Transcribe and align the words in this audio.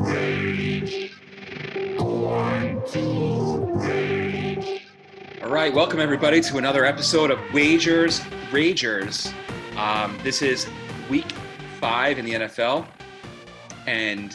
rage. 0.00 1.12
Rage. 3.74 4.82
All 5.42 5.50
right, 5.50 5.72
welcome 5.72 6.00
everybody 6.00 6.40
to 6.40 6.56
another 6.56 6.84
episode 6.84 7.30
of 7.30 7.38
Wagers 7.52 8.20
Ragers. 8.50 9.32
Um, 9.76 10.18
this 10.24 10.42
is 10.42 10.66
week 11.08 11.30
five 11.78 12.18
in 12.18 12.24
the 12.24 12.32
NFL, 12.32 12.86
and 13.86 14.32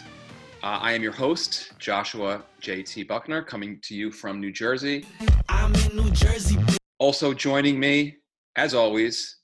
uh, 0.63 0.79
I 0.81 0.93
am 0.93 1.03
your 1.03 1.11
host, 1.11 1.73
Joshua 1.79 2.43
JT 2.61 3.07
Buckner, 3.07 3.41
coming 3.41 3.79
to 3.83 3.95
you 3.95 4.09
from 4.11 4.39
New 4.39 4.51
Jersey. 4.51 5.05
I'm 5.49 5.75
in 5.75 5.97
New 5.97 6.11
Jersey. 6.11 6.57
Also 6.97 7.33
joining 7.33 7.79
me, 7.79 8.17
as 8.55 8.73
always, 8.73 9.37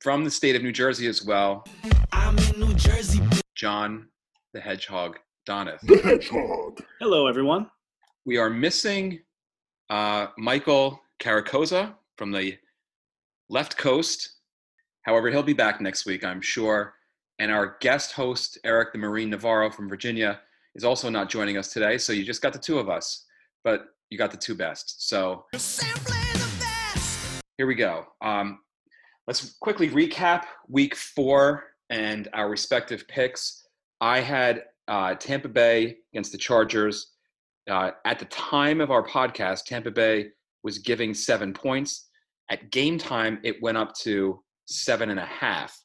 from 0.00 0.22
the 0.22 0.30
state 0.30 0.54
of 0.54 0.62
New 0.62 0.72
Jersey 0.72 1.08
as 1.08 1.24
well, 1.24 1.64
I'm 2.12 2.38
in 2.38 2.60
New 2.60 2.74
Jersey. 2.74 3.20
John 3.54 4.08
the 4.52 4.60
Hedgehog 4.60 5.18
Donath. 5.48 5.80
The 5.80 5.96
hedgehog. 5.96 6.82
Hello, 7.00 7.26
everyone. 7.26 7.70
We 8.26 8.36
are 8.36 8.50
missing 8.50 9.20
uh, 9.88 10.26
Michael 10.36 11.00
Caracosa 11.20 11.94
from 12.18 12.32
the 12.32 12.58
left 13.48 13.78
coast. 13.78 14.34
However, 15.02 15.30
he'll 15.30 15.42
be 15.42 15.54
back 15.54 15.80
next 15.80 16.04
week, 16.04 16.22
I'm 16.22 16.42
sure. 16.42 16.94
And 17.38 17.50
our 17.50 17.78
guest 17.80 18.12
host, 18.12 18.58
Eric 18.62 18.92
the 18.92 18.98
Marine 18.98 19.30
Navarro 19.30 19.70
from 19.70 19.88
Virginia, 19.88 20.40
is 20.74 20.84
also 20.84 21.08
not 21.08 21.30
joining 21.30 21.56
us 21.56 21.72
today. 21.72 21.96
So 21.96 22.12
you 22.12 22.22
just 22.22 22.42
got 22.42 22.52
the 22.52 22.58
two 22.58 22.78
of 22.78 22.90
us, 22.90 23.24
but 23.64 23.86
you 24.10 24.18
got 24.18 24.30
the 24.30 24.36
two 24.36 24.54
best. 24.54 25.08
So 25.08 25.46
here 27.56 27.66
we 27.66 27.74
go. 27.74 28.04
Um, 28.20 28.60
let's 29.26 29.56
quickly 29.60 29.88
recap 29.88 30.44
week 30.68 30.94
four 30.94 31.64
and 31.88 32.28
our 32.34 32.50
respective 32.50 33.08
picks. 33.08 33.61
I 34.02 34.18
had 34.18 34.64
uh, 34.88 35.14
Tampa 35.14 35.48
Bay 35.48 35.96
against 36.12 36.32
the 36.32 36.38
Chargers. 36.38 37.12
Uh, 37.70 37.92
at 38.04 38.18
the 38.18 38.24
time 38.26 38.80
of 38.80 38.90
our 38.90 39.06
podcast, 39.06 39.64
Tampa 39.64 39.92
Bay 39.92 40.26
was 40.64 40.78
giving 40.78 41.14
seven 41.14 41.54
points. 41.54 42.08
At 42.50 42.72
game 42.72 42.98
time, 42.98 43.38
it 43.44 43.62
went 43.62 43.78
up 43.78 43.94
to 44.00 44.42
seven 44.66 45.10
and 45.10 45.20
a 45.20 45.24
half. 45.24 45.78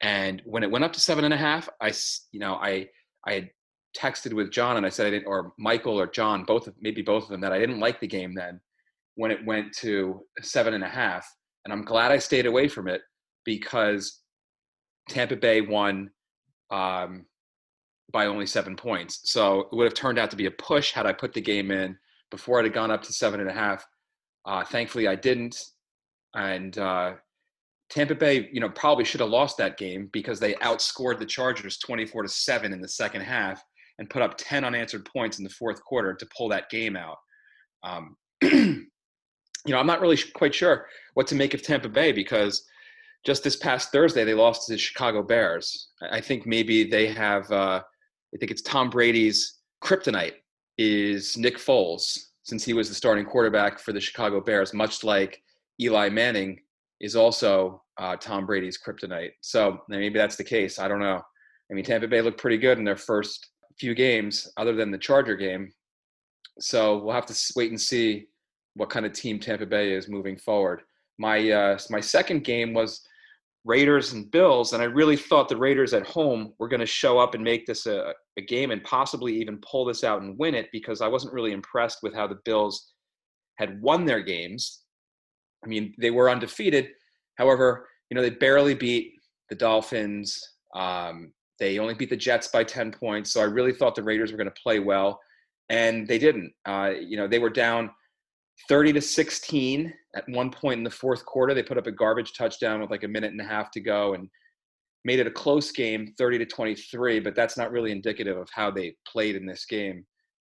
And 0.00 0.40
when 0.46 0.62
it 0.62 0.70
went 0.70 0.84
up 0.84 0.94
to 0.94 1.00
seven 1.00 1.26
and 1.26 1.34
a 1.34 1.36
half, 1.36 1.68
I, 1.82 1.92
you 2.32 2.40
know, 2.40 2.54
I, 2.54 2.88
I 3.26 3.32
had 3.34 3.50
texted 3.94 4.32
with 4.32 4.50
John 4.50 4.78
and 4.78 4.86
I 4.86 4.88
said 4.88 5.06
I 5.06 5.10
didn't, 5.10 5.26
or 5.26 5.52
Michael 5.58 6.00
or 6.00 6.06
John, 6.06 6.44
both, 6.44 6.68
of, 6.68 6.74
maybe 6.80 7.02
both 7.02 7.24
of 7.24 7.28
them, 7.28 7.42
that 7.42 7.52
I 7.52 7.58
didn't 7.58 7.80
like 7.80 8.00
the 8.00 8.06
game 8.06 8.34
then 8.34 8.60
when 9.16 9.30
it 9.30 9.44
went 9.44 9.74
to 9.80 10.22
seven 10.40 10.72
and 10.72 10.84
a 10.84 10.88
half. 10.88 11.30
And 11.66 11.72
I'm 11.72 11.84
glad 11.84 12.12
I 12.12 12.18
stayed 12.18 12.46
away 12.46 12.66
from 12.66 12.88
it 12.88 13.02
because 13.44 14.22
Tampa 15.10 15.36
Bay 15.36 15.60
won 15.60 16.08
um, 16.70 17.26
by 18.12 18.26
only 18.26 18.46
seven 18.46 18.74
points. 18.74 19.20
So 19.24 19.60
it 19.60 19.72
would 19.72 19.84
have 19.84 19.94
turned 19.94 20.18
out 20.18 20.30
to 20.30 20.36
be 20.36 20.46
a 20.46 20.50
push 20.50 20.92
had 20.92 21.06
I 21.06 21.12
put 21.12 21.32
the 21.32 21.40
game 21.40 21.70
in 21.70 21.96
before 22.30 22.60
it 22.60 22.64
had 22.64 22.72
gone 22.72 22.90
up 22.90 23.02
to 23.02 23.12
seven 23.12 23.40
and 23.40 23.50
a 23.50 23.52
half. 23.52 23.86
Uh, 24.46 24.64
thankfully, 24.64 25.08
I 25.08 25.14
didn't. 25.14 25.62
And 26.34 26.76
uh, 26.78 27.14
Tampa 27.90 28.14
Bay, 28.14 28.48
you 28.52 28.60
know, 28.60 28.70
probably 28.70 29.04
should 29.04 29.20
have 29.20 29.30
lost 29.30 29.56
that 29.58 29.76
game 29.76 30.08
because 30.12 30.40
they 30.40 30.54
outscored 30.54 31.18
the 31.18 31.26
Chargers 31.26 31.78
24 31.78 32.22
to 32.22 32.28
7 32.28 32.72
in 32.72 32.80
the 32.80 32.88
second 32.88 33.22
half 33.22 33.62
and 33.98 34.10
put 34.10 34.22
up 34.22 34.36
10 34.38 34.64
unanswered 34.64 35.04
points 35.04 35.38
in 35.38 35.44
the 35.44 35.50
fourth 35.50 35.82
quarter 35.82 36.14
to 36.14 36.28
pull 36.36 36.48
that 36.48 36.70
game 36.70 36.96
out. 36.96 37.16
Um, 37.82 38.16
you 38.42 38.86
know, 39.66 39.78
I'm 39.78 39.86
not 39.86 40.00
really 40.00 40.18
quite 40.34 40.54
sure 40.54 40.86
what 41.14 41.26
to 41.28 41.34
make 41.34 41.54
of 41.54 41.62
Tampa 41.62 41.88
Bay 41.88 42.12
because 42.12 42.64
just 43.26 43.42
this 43.42 43.56
past 43.56 43.90
Thursday 43.90 44.24
they 44.24 44.34
lost 44.34 44.66
to 44.66 44.72
the 44.72 44.78
Chicago 44.78 45.22
Bears. 45.22 45.88
I 46.00 46.18
I 46.18 46.20
think 46.20 46.46
maybe 46.46 46.84
they 46.84 47.08
have. 47.08 47.50
Uh, 47.50 47.82
I 48.34 48.38
think 48.38 48.50
it's 48.50 48.62
Tom 48.62 48.90
Brady's 48.90 49.58
kryptonite 49.82 50.34
is 50.76 51.36
Nick 51.36 51.56
Foles 51.56 52.18
since 52.42 52.64
he 52.64 52.72
was 52.72 52.88
the 52.88 52.94
starting 52.94 53.24
quarterback 53.24 53.78
for 53.78 53.92
the 53.92 54.00
Chicago 54.00 54.40
Bears, 54.40 54.72
much 54.72 55.04
like 55.04 55.42
Eli 55.80 56.08
Manning 56.08 56.60
is 57.00 57.14
also 57.14 57.82
uh, 57.98 58.16
Tom 58.16 58.46
Brady's 58.46 58.78
kryptonite. 58.78 59.32
So 59.40 59.80
maybe 59.88 60.18
that's 60.18 60.36
the 60.36 60.44
case. 60.44 60.78
I 60.78 60.88
don't 60.88 61.00
know. 61.00 61.20
I 61.70 61.74
mean, 61.74 61.84
Tampa 61.84 62.08
Bay 62.08 62.22
looked 62.22 62.40
pretty 62.40 62.58
good 62.58 62.78
in 62.78 62.84
their 62.84 62.96
first 62.96 63.50
few 63.78 63.94
games, 63.94 64.50
other 64.56 64.74
than 64.74 64.90
the 64.90 64.98
Charger 64.98 65.36
game. 65.36 65.70
So 66.58 66.98
we'll 66.98 67.14
have 67.14 67.26
to 67.26 67.52
wait 67.54 67.70
and 67.70 67.80
see 67.80 68.26
what 68.74 68.90
kind 68.90 69.06
of 69.06 69.12
team 69.12 69.38
Tampa 69.38 69.66
Bay 69.66 69.92
is 69.92 70.08
moving 70.08 70.36
forward. 70.36 70.82
My 71.18 71.50
uh, 71.50 71.78
my 71.90 72.00
second 72.00 72.44
game 72.44 72.72
was 72.72 73.00
Raiders 73.68 74.14
and 74.14 74.30
Bills, 74.30 74.72
and 74.72 74.82
I 74.82 74.86
really 74.86 75.14
thought 75.16 75.50
the 75.50 75.56
Raiders 75.56 75.92
at 75.92 76.06
home 76.06 76.54
were 76.58 76.68
going 76.68 76.80
to 76.80 76.86
show 76.86 77.18
up 77.18 77.34
and 77.34 77.44
make 77.44 77.66
this 77.66 77.84
a, 77.84 78.14
a 78.38 78.40
game 78.40 78.70
and 78.70 78.82
possibly 78.82 79.38
even 79.38 79.60
pull 79.60 79.84
this 79.84 80.02
out 80.04 80.22
and 80.22 80.38
win 80.38 80.54
it 80.54 80.70
because 80.72 81.02
I 81.02 81.08
wasn't 81.08 81.34
really 81.34 81.52
impressed 81.52 81.98
with 82.02 82.14
how 82.14 82.26
the 82.26 82.38
Bills 82.46 82.94
had 83.56 83.78
won 83.82 84.06
their 84.06 84.22
games. 84.22 84.84
I 85.62 85.68
mean, 85.68 85.94
they 86.00 86.10
were 86.10 86.30
undefeated. 86.30 86.88
However, 87.36 87.86
you 88.08 88.14
know, 88.14 88.22
they 88.22 88.30
barely 88.30 88.72
beat 88.72 89.12
the 89.50 89.54
Dolphins. 89.54 90.40
Um, 90.74 91.34
they 91.60 91.78
only 91.78 91.92
beat 91.92 92.08
the 92.08 92.16
Jets 92.16 92.48
by 92.48 92.64
10 92.64 92.92
points. 92.92 93.34
So 93.34 93.42
I 93.42 93.44
really 93.44 93.74
thought 93.74 93.94
the 93.94 94.02
Raiders 94.02 94.32
were 94.32 94.38
going 94.38 94.50
to 94.50 94.62
play 94.62 94.78
well, 94.78 95.20
and 95.68 96.08
they 96.08 96.18
didn't. 96.18 96.54
Uh, 96.64 96.92
you 96.98 97.18
know, 97.18 97.28
they 97.28 97.38
were 97.38 97.50
down 97.50 97.90
30 98.70 98.94
to 98.94 99.02
16 99.02 99.92
at 100.18 100.28
one 100.28 100.50
point 100.50 100.78
in 100.78 100.84
the 100.84 100.90
fourth 100.90 101.24
quarter. 101.24 101.54
They 101.54 101.62
put 101.62 101.78
up 101.78 101.86
a 101.86 101.92
garbage 101.92 102.32
touchdown 102.34 102.80
with 102.80 102.90
like 102.90 103.04
a 103.04 103.08
minute 103.08 103.30
and 103.30 103.40
a 103.40 103.44
half 103.44 103.70
to 103.72 103.80
go 103.80 104.14
and 104.14 104.28
made 105.04 105.20
it 105.20 105.26
a 105.26 105.30
close 105.30 105.70
game, 105.70 106.12
30 106.18 106.38
to 106.38 106.46
23, 106.46 107.20
but 107.20 107.34
that's 107.34 107.56
not 107.56 107.70
really 107.70 107.92
indicative 107.92 108.36
of 108.36 108.48
how 108.52 108.70
they 108.70 108.94
played 109.06 109.36
in 109.36 109.46
this 109.46 109.64
game. 109.64 110.04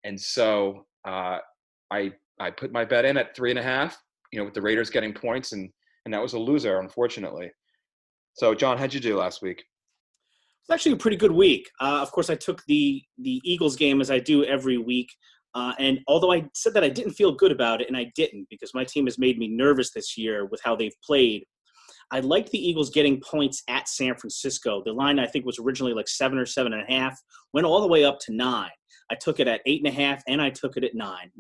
And 0.04 0.20
so 0.20 0.86
uh, 1.08 1.38
I 1.92 2.12
I 2.40 2.50
put 2.50 2.72
my 2.72 2.84
bet 2.84 3.06
in 3.06 3.18
at 3.18 3.36
three 3.36 3.52
and 3.52 3.60
a 3.60 3.64
half, 3.64 3.96
you 4.32 4.40
know, 4.40 4.46
with 4.46 4.56
the 4.56 4.62
Raiders 4.62 4.90
getting 4.90 5.14
points, 5.14 5.52
and 5.52 5.70
and 6.06 6.14
that 6.14 6.22
was 6.22 6.34
a 6.34 6.40
loser, 6.40 6.80
unfortunately. 6.80 7.52
So, 8.34 8.56
John, 8.56 8.80
how'd 8.80 8.94
you 8.94 9.00
do 9.00 9.18
last 9.18 9.44
week? 9.44 9.64
It's 10.64 10.72
actually 10.72 10.94
a 10.94 10.98
pretty 10.98 11.18
good 11.18 11.32
week. 11.32 11.70
Uh, 11.80 12.00
of 12.02 12.12
course, 12.12 12.32
I 12.32 12.36
took 12.36 12.64
the 12.66 13.04
the 13.20 13.40
Eagles 13.44 13.76
game 13.76 14.02
as 14.02 14.10
I 14.10 14.18
do 14.18 14.44
every 14.44 14.80
week, 14.80 15.10
uh, 15.54 15.74
and 15.80 16.00
although 16.08 16.32
I 16.32 16.46
said 16.54 16.74
that 16.76 16.84
I 16.84 16.90
didn't 16.90 17.14
feel 17.14 17.34
good 17.34 17.52
about 17.52 17.82
it, 17.82 17.88
and 17.88 17.98
I 17.98 18.12
didn't 18.16 18.48
because 18.50 18.74
my 18.74 18.84
team 18.84 19.06
has 19.06 19.20
made 19.20 19.38
me 19.38 19.48
nervous 19.48 19.92
this 19.92 20.18
year 20.18 20.46
with 20.46 20.62
how 20.64 20.76
they've 20.76 20.96
played. 21.04 21.46
I 22.12 22.20
liked 22.20 22.52
the 22.52 22.70
Eagles 22.70 22.90
getting 22.90 23.22
points 23.22 23.64
at 23.70 23.88
San 23.88 24.16
Francisco. 24.16 24.82
The 24.86 24.92
line 24.92 25.20
I 25.20 25.28
think 25.28 25.46
was 25.46 25.60
originally 25.60 25.94
like 25.94 26.10
seven 26.10 26.38
or 26.38 26.46
seven 26.46 26.74
and 26.74 26.84
a 26.84 26.92
half, 26.92 27.18
went 27.54 27.66
all 27.66 27.82
the 27.82 27.88
way 27.88 28.04
up 28.04 28.20
to 28.22 28.34
nine. 28.34 28.72
I 29.10 29.16
took 29.16 29.40
it 29.40 29.48
at 29.48 29.62
eight 29.66 29.82
and 29.84 29.94
a 29.94 29.96
half, 29.96 30.22
and 30.28 30.42
I 30.42 30.50
took 30.50 30.78
it 30.78 30.84
at 30.84 30.96
nine. 30.96 31.32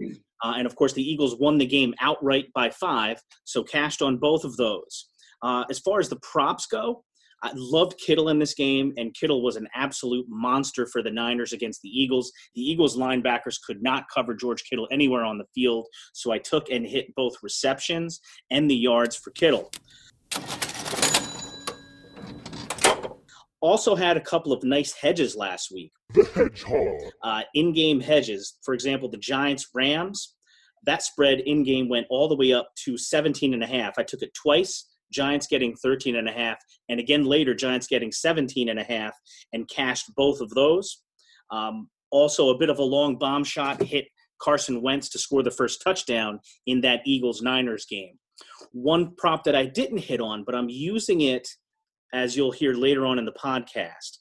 Uh, 0.43 0.53
and 0.57 0.65
of 0.65 0.75
course, 0.75 0.93
the 0.93 1.03
Eagles 1.03 1.37
won 1.39 1.57
the 1.57 1.65
game 1.65 1.93
outright 2.01 2.45
by 2.53 2.69
five, 2.69 3.21
so 3.45 3.63
cashed 3.63 4.01
on 4.01 4.17
both 4.17 4.43
of 4.43 4.57
those. 4.57 5.07
Uh, 5.41 5.63
as 5.69 5.79
far 5.79 5.99
as 5.99 6.09
the 6.09 6.19
props 6.21 6.65
go, 6.65 7.03
I 7.43 7.51
loved 7.55 7.97
Kittle 7.97 8.29
in 8.29 8.37
this 8.37 8.53
game, 8.53 8.93
and 8.97 9.13
Kittle 9.15 9.41
was 9.41 9.55
an 9.55 9.67
absolute 9.73 10.25
monster 10.29 10.85
for 10.85 11.01
the 11.01 11.09
Niners 11.09 11.53
against 11.53 11.81
the 11.81 11.89
Eagles. 11.89 12.31
The 12.53 12.61
Eagles 12.61 12.97
linebackers 12.97 13.55
could 13.65 13.81
not 13.81 14.03
cover 14.13 14.35
George 14.35 14.63
Kittle 14.63 14.87
anywhere 14.91 15.23
on 15.23 15.39
the 15.39 15.45
field, 15.55 15.87
so 16.13 16.31
I 16.31 16.37
took 16.37 16.69
and 16.69 16.85
hit 16.85 17.07
both 17.15 17.33
receptions 17.41 18.19
and 18.51 18.69
the 18.69 18.75
yards 18.75 19.15
for 19.15 19.31
Kittle. 19.31 19.71
Also 23.59 23.95
had 23.95 24.17
a 24.17 24.21
couple 24.21 24.51
of 24.53 24.63
nice 24.63 24.93
hedges 24.93 25.35
last 25.35 25.69
week 25.71 25.91
The 26.13 26.23
hedgehog. 26.33 27.11
uh, 27.23 27.41
in-game 27.53 27.99
hedges. 28.01 28.57
For 28.63 28.73
example, 28.73 29.07
the 29.09 29.17
Giants 29.17 29.67
Rams, 29.75 30.35
that 30.85 31.03
spread 31.03 31.41
in-game 31.41 31.87
went 31.87 32.07
all 32.09 32.27
the 32.27 32.35
way 32.35 32.53
up 32.53 32.69
to 32.85 32.97
17 32.97 33.53
and 33.53 33.63
a 33.63 33.67
half. 33.67 33.93
I 33.99 34.03
took 34.03 34.21
it 34.23 34.33
twice. 34.33 34.87
Giants 35.11 35.47
getting 35.47 35.75
13 35.75 36.15
and 36.15 36.27
a 36.27 36.31
half, 36.31 36.57
and 36.89 36.99
again 36.99 37.25
later 37.25 37.53
Giants 37.53 37.87
getting 37.87 38.11
17 38.11 38.69
and 38.69 38.79
a 38.79 38.83
half, 38.83 39.13
and 39.53 39.67
cashed 39.69 40.11
both 40.15 40.41
of 40.41 40.49
those. 40.51 41.03
Um, 41.51 41.89
also, 42.11 42.49
a 42.49 42.57
bit 42.57 42.69
of 42.69 42.79
a 42.79 42.83
long 42.83 43.17
bomb 43.17 43.43
shot 43.43 43.81
hit 43.81 44.05
Carson 44.41 44.81
Wentz 44.81 45.09
to 45.09 45.19
score 45.19 45.43
the 45.43 45.51
first 45.51 45.81
touchdown 45.83 46.39
in 46.67 46.81
that 46.81 47.01
Eagles 47.05 47.41
Niners 47.41 47.85
game. 47.89 48.17
One 48.71 49.13
prop 49.17 49.43
that 49.43 49.55
I 49.55 49.65
didn't 49.65 49.99
hit 49.99 50.19
on, 50.19 50.43
but 50.43 50.55
I'm 50.55 50.69
using 50.69 51.21
it 51.21 51.47
as 52.13 52.35
you'll 52.35 52.51
hear 52.51 52.73
later 52.73 53.05
on 53.05 53.19
in 53.19 53.25
the 53.25 53.33
podcast. 53.33 54.17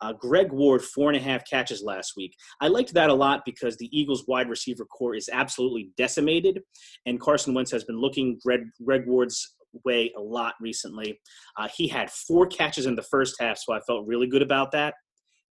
Uh, 0.00 0.12
Greg 0.12 0.52
Ward, 0.52 0.82
four 0.82 1.10
and 1.10 1.16
a 1.16 1.22
half 1.22 1.48
catches 1.48 1.82
last 1.82 2.12
week. 2.16 2.34
I 2.60 2.68
liked 2.68 2.92
that 2.94 3.10
a 3.10 3.14
lot 3.14 3.42
because 3.46 3.76
the 3.76 3.88
Eagles' 3.96 4.24
wide 4.26 4.50
receiver 4.50 4.84
core 4.84 5.14
is 5.14 5.30
absolutely 5.32 5.90
decimated, 5.96 6.60
and 7.06 7.20
Carson 7.20 7.54
Wentz 7.54 7.70
has 7.70 7.84
been 7.84 8.00
looking 8.00 8.38
Greg, 8.44 8.62
Greg 8.84 9.06
Ward's 9.06 9.54
way 9.84 10.12
a 10.16 10.20
lot 10.20 10.54
recently. 10.60 11.20
Uh, 11.58 11.68
he 11.74 11.88
had 11.88 12.10
four 12.10 12.46
catches 12.46 12.86
in 12.86 12.94
the 12.94 13.02
first 13.02 13.36
half, 13.40 13.58
so 13.58 13.72
I 13.72 13.80
felt 13.80 14.06
really 14.06 14.26
good 14.26 14.42
about 14.42 14.72
that. 14.72 14.94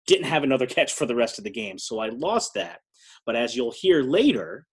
Didn't 0.08 0.26
have 0.26 0.44
another 0.44 0.66
catch 0.68 0.94
for 0.94 1.06
the 1.06 1.16
rest 1.16 1.38
of 1.38 1.44
the 1.44 1.52
game, 1.52 1.78
so 1.78 2.00
I 2.00 2.10
lost 2.10 2.54
that. 2.56 2.80
But 3.26 3.36
as 3.36 3.56
you'll 3.56 3.74
hear 3.76 4.04
later, 4.04 4.66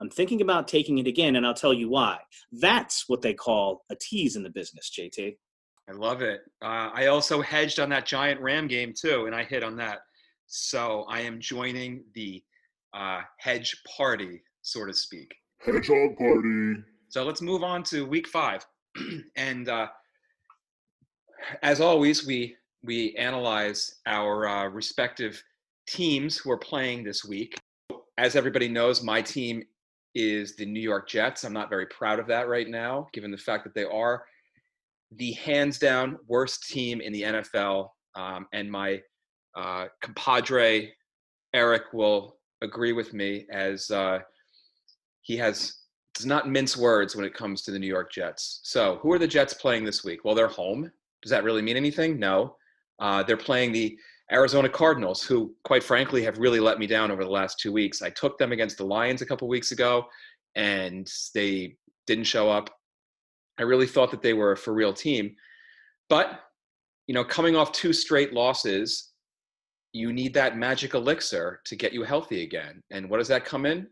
I'm 0.00 0.10
thinking 0.10 0.42
about 0.42 0.68
taking 0.68 0.98
it 0.98 1.06
again, 1.06 1.36
and 1.36 1.46
I'll 1.46 1.54
tell 1.54 1.72
you 1.72 1.88
why. 1.88 2.18
That's 2.52 3.04
what 3.08 3.22
they 3.22 3.34
call 3.34 3.82
a 3.90 3.96
tease 3.96 4.36
in 4.36 4.42
the 4.42 4.50
business, 4.50 4.90
JT. 4.98 5.36
I 5.88 5.92
love 5.92 6.20
it. 6.20 6.40
Uh, 6.62 6.90
I 6.92 7.06
also 7.06 7.40
hedged 7.40 7.78
on 7.78 7.88
that 7.90 8.06
giant 8.06 8.40
Ram 8.40 8.66
game 8.66 8.92
too, 8.98 9.26
and 9.26 9.34
I 9.34 9.44
hit 9.44 9.62
on 9.62 9.76
that. 9.76 10.00
So 10.46 11.06
I 11.08 11.20
am 11.20 11.40
joining 11.40 12.04
the 12.14 12.42
uh, 12.92 13.20
hedge 13.38 13.76
party, 13.96 14.42
so 14.62 14.84
to 14.84 14.92
speak. 14.92 15.34
Hedgehog 15.64 16.16
party. 16.16 16.82
So 17.08 17.24
let's 17.24 17.40
move 17.40 17.62
on 17.62 17.82
to 17.84 18.04
week 18.04 18.28
five. 18.28 18.66
and 19.36 19.68
uh, 19.68 19.88
as 21.62 21.80
always, 21.80 22.26
we 22.26 22.56
we 22.82 23.14
analyze 23.16 23.96
our 24.06 24.46
uh, 24.46 24.68
respective 24.68 25.42
teams 25.88 26.36
who 26.36 26.50
are 26.50 26.58
playing 26.58 27.04
this 27.04 27.24
week. 27.24 27.58
As 28.18 28.36
everybody 28.36 28.68
knows, 28.68 29.02
my 29.02 29.20
team 29.20 29.62
is 30.14 30.56
the 30.56 30.64
New 30.66 30.80
York 30.80 31.08
Jets. 31.08 31.44
I'm 31.44 31.52
not 31.52 31.68
very 31.68 31.86
proud 31.86 32.18
of 32.18 32.26
that 32.28 32.48
right 32.48 32.68
now, 32.68 33.08
given 33.12 33.30
the 33.30 33.36
fact 33.36 33.64
that 33.64 33.74
they 33.74 33.84
are 33.84 34.24
the 35.12 35.32
hands 35.32 35.78
down 35.78 36.18
worst 36.26 36.68
team 36.68 37.00
in 37.00 37.12
the 37.12 37.22
NFL. 37.22 37.90
Um, 38.14 38.46
and 38.52 38.70
my 38.70 39.00
uh, 39.54 39.86
compadre 40.02 40.92
Eric 41.54 41.92
will 41.92 42.38
agree 42.62 42.92
with 42.92 43.12
me 43.12 43.46
as 43.50 43.90
uh, 43.90 44.20
he 45.22 45.36
has 45.36 45.74
does 46.16 46.26
not 46.26 46.48
mince 46.48 46.76
words 46.76 47.14
when 47.14 47.26
it 47.26 47.34
comes 47.34 47.62
to 47.62 47.70
the 47.70 47.78
New 47.78 47.86
York 47.86 48.10
Jets. 48.10 48.60
So, 48.62 48.98
who 49.02 49.12
are 49.12 49.18
the 49.18 49.26
Jets 49.26 49.52
playing 49.52 49.84
this 49.84 50.02
week? 50.02 50.24
Well, 50.24 50.34
they're 50.34 50.48
home. 50.48 50.90
Does 51.22 51.30
that 51.30 51.44
really 51.44 51.62
mean 51.62 51.76
anything? 51.76 52.18
No. 52.18 52.56
Uh, 52.98 53.22
they're 53.22 53.36
playing 53.36 53.72
the 53.72 53.98
Arizona 54.32 54.68
Cardinals, 54.68 55.22
who, 55.22 55.54
quite 55.64 55.84
frankly, 55.84 56.22
have 56.24 56.38
really 56.38 56.58
let 56.58 56.78
me 56.78 56.86
down 56.86 57.10
over 57.10 57.22
the 57.22 57.30
last 57.30 57.60
two 57.60 57.72
weeks. 57.72 58.02
I 58.02 58.10
took 58.10 58.38
them 58.38 58.52
against 58.52 58.78
the 58.78 58.84
Lions 58.84 59.22
a 59.22 59.26
couple 59.26 59.46
weeks 59.46 59.72
ago, 59.72 60.06
and 60.54 61.10
they 61.34 61.76
didn't 62.06 62.24
show 62.24 62.50
up. 62.50 62.70
I 63.58 63.62
really 63.62 63.86
thought 63.86 64.10
that 64.10 64.22
they 64.22 64.32
were 64.32 64.52
a 64.52 64.56
for 64.56 64.72
real 64.72 64.92
team. 64.92 65.36
But, 66.08 66.40
you 67.06 67.14
know, 67.14 67.24
coming 67.24 67.56
off 67.56 67.72
two 67.72 67.92
straight 67.92 68.32
losses, 68.32 69.12
you 69.92 70.12
need 70.12 70.34
that 70.34 70.56
magic 70.56 70.94
elixir 70.94 71.60
to 71.66 71.76
get 71.76 71.92
you 71.92 72.02
healthy 72.02 72.42
again. 72.42 72.82
And 72.90 73.08
what 73.08 73.18
does 73.18 73.28
that 73.28 73.44
come 73.44 73.66
in? 73.66 73.86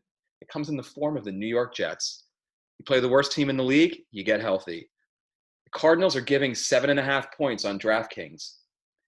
It 0.44 0.52
comes 0.52 0.68
in 0.68 0.76
the 0.76 0.82
form 0.82 1.16
of 1.16 1.24
the 1.24 1.32
New 1.32 1.46
York 1.46 1.74
Jets. 1.74 2.24
You 2.78 2.84
play 2.84 3.00
the 3.00 3.08
worst 3.08 3.32
team 3.32 3.48
in 3.48 3.56
the 3.56 3.64
league, 3.64 3.96
you 4.10 4.22
get 4.22 4.42
healthy. 4.42 4.90
The 5.64 5.78
Cardinals 5.78 6.14
are 6.16 6.20
giving 6.20 6.54
seven 6.54 6.90
and 6.90 7.00
a 7.00 7.02
half 7.02 7.34
points 7.34 7.64
on 7.64 7.78
DraftKings. 7.78 8.56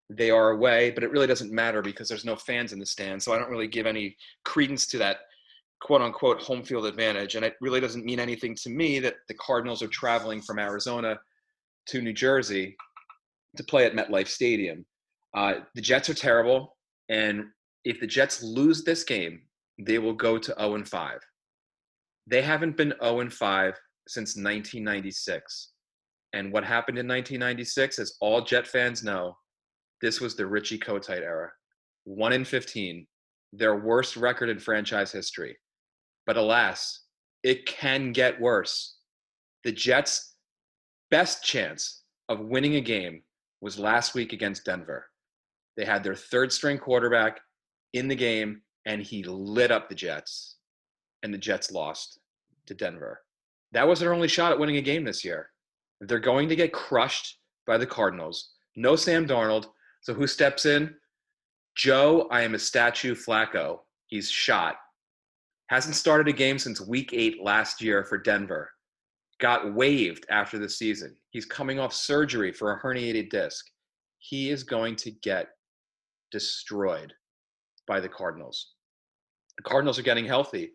They 0.09 0.31
are 0.31 0.53
away, 0.53 0.93
but 0.93 1.05
it 1.05 1.11
really 1.11 1.27
doesn't 1.27 1.53
matter 1.53 1.83
because 1.83 2.09
there's 2.09 2.25
no 2.25 2.37
fans 2.37 2.73
in 2.73 2.79
the 2.79 2.87
stand. 2.87 3.23
So 3.23 3.35
I 3.35 3.38
don't 3.38 3.50
really 3.50 3.69
give 3.69 3.85
any 3.85 4.17
credence 4.47 4.87
to 4.87 4.99
that 4.99 5.19
quote 5.83 6.00
unquote 6.00 6.41
home 6.41 6.65
field 6.65 6.87
advantage. 6.87 7.35
And 7.35 7.44
it 7.44 7.56
really 7.61 7.81
doesn't 7.81 8.06
mean 8.06 8.19
anything 8.19 8.55
to 8.62 8.71
me 8.71 8.99
that 9.00 9.17
the 9.29 9.35
Cardinals 9.35 9.83
are 9.83 9.88
traveling 9.88 10.41
from 10.41 10.59
Arizona 10.59 11.19
to 11.88 12.00
New 12.00 12.15
Jersey 12.15 12.79
to 13.59 13.65
play 13.65 13.85
at 13.85 13.93
MetLife 13.93 14.29
Stadium. 14.29 14.87
Uh, 15.37 15.56
the 15.75 15.83
Jets 15.83 16.09
are 16.09 16.15
terrible. 16.15 16.79
And 17.11 17.44
if 17.85 18.00
the 18.00 18.06
Jets 18.06 18.43
lose 18.43 18.85
this 18.85 19.05
game, 19.05 19.43
they 19.78 19.99
will 19.99 20.14
go 20.14 20.38
to 20.38 20.55
0 20.58 20.75
and 20.76 20.88
5. 20.88 21.19
They 22.26 22.43
haven't 22.43 22.76
been 22.76 22.94
0 23.02 23.20
and 23.20 23.32
5 23.32 23.75
since 24.08 24.37
1996. 24.37 25.73
And 26.32 26.52
what 26.52 26.64
happened 26.64 26.99
in 26.99 27.06
1996, 27.06 27.99
as 27.99 28.17
all 28.20 28.43
Jet 28.43 28.67
fans 28.67 29.02
know, 29.02 29.37
this 30.02 30.20
was 30.20 30.37
the 30.37 30.46
Richie 30.46 30.78
Kotite 30.78 31.23
era. 31.23 31.50
1 32.05 32.32
in 32.32 32.44
15, 32.44 33.06
their 33.52 33.76
worst 33.76 34.17
record 34.17 34.49
in 34.49 34.58
franchise 34.58 35.12
history. 35.12 35.56
But 36.26 36.37
alas, 36.37 37.05
it 37.43 37.67
can 37.67 38.12
get 38.12 38.40
worse. 38.40 38.96
The 39.64 39.73
Jets' 39.73 40.34
best 41.11 41.44
chance 41.44 42.02
of 42.28 42.40
winning 42.40 42.76
a 42.76 42.81
game 42.81 43.23
was 43.61 43.78
last 43.78 44.14
week 44.14 44.32
against 44.32 44.64
Denver. 44.64 45.06
They 45.76 45.84
had 45.84 46.02
their 46.02 46.14
third 46.14 46.52
string 46.52 46.78
quarterback 46.78 47.40
in 47.93 48.08
the 48.08 48.14
game, 48.14 48.62
and 48.87 49.03
he 49.03 49.23
lit 49.25 49.71
up 49.71 49.88
the 49.88 49.94
Jets, 49.94 50.56
and 51.23 51.35
the 51.35 51.38
Jets 51.38 51.71
lost 51.71 52.21
to 52.67 52.75
Denver. 52.75 53.21
That 53.73 53.87
was 53.87 54.00
their 54.00 54.15
only 54.15 54.29
shot 54.29 54.53
at 54.53 54.59
winning 54.59 54.77
a 54.79 54.83
game 54.83 55.05
this 55.05 55.25
year. 55.25 55.50
They're 56.00 56.19
going 56.21 56.49
to 56.49 56.56
get 56.56 56.73
crushed 56.73 57.38
by 57.67 57.79
the 57.79 57.87
Cardinals. 57.87 58.53
No 58.77 58.97
Sam 58.97 59.27
Darnold. 59.27 59.67
So 60.00 60.15
who 60.15 60.27
steps 60.27 60.67
in? 60.67 60.94
Joe, 61.77 62.29
I 62.31 62.43
am 62.43 62.55
a 62.55 62.59
statue 62.59 63.15
Flacco. 63.15 63.81
He's 64.06 64.31
shot. 64.31 64.77
Hasn't 65.67 65.97
started 65.97 66.29
a 66.29 66.33
game 66.33 66.59
since 66.59 66.81
week 66.81 67.11
eight 67.12 67.43
last 67.43 67.83
year 67.83 68.05
for 68.05 68.19
Denver. 68.19 68.71
Got 69.41 69.75
waived 69.75 70.27
after 70.31 70.59
the 70.59 70.69
season. 70.69 71.17
He's 71.31 71.44
coming 71.44 71.81
off 71.81 71.93
surgery 71.93 72.53
for 72.53 72.73
a 72.73 72.81
herniated 72.81 73.31
disc. 73.31 73.67
He 74.19 74.50
is 74.50 74.62
going 74.62 74.97
to 74.97 75.11
get 75.11 75.49
destroyed 76.31 77.12
by 77.87 78.00
the 78.00 78.09
Cardinals. 78.09 78.75
Cardinals 79.62 79.99
are 79.99 80.03
getting 80.03 80.26
healthy. 80.26 80.73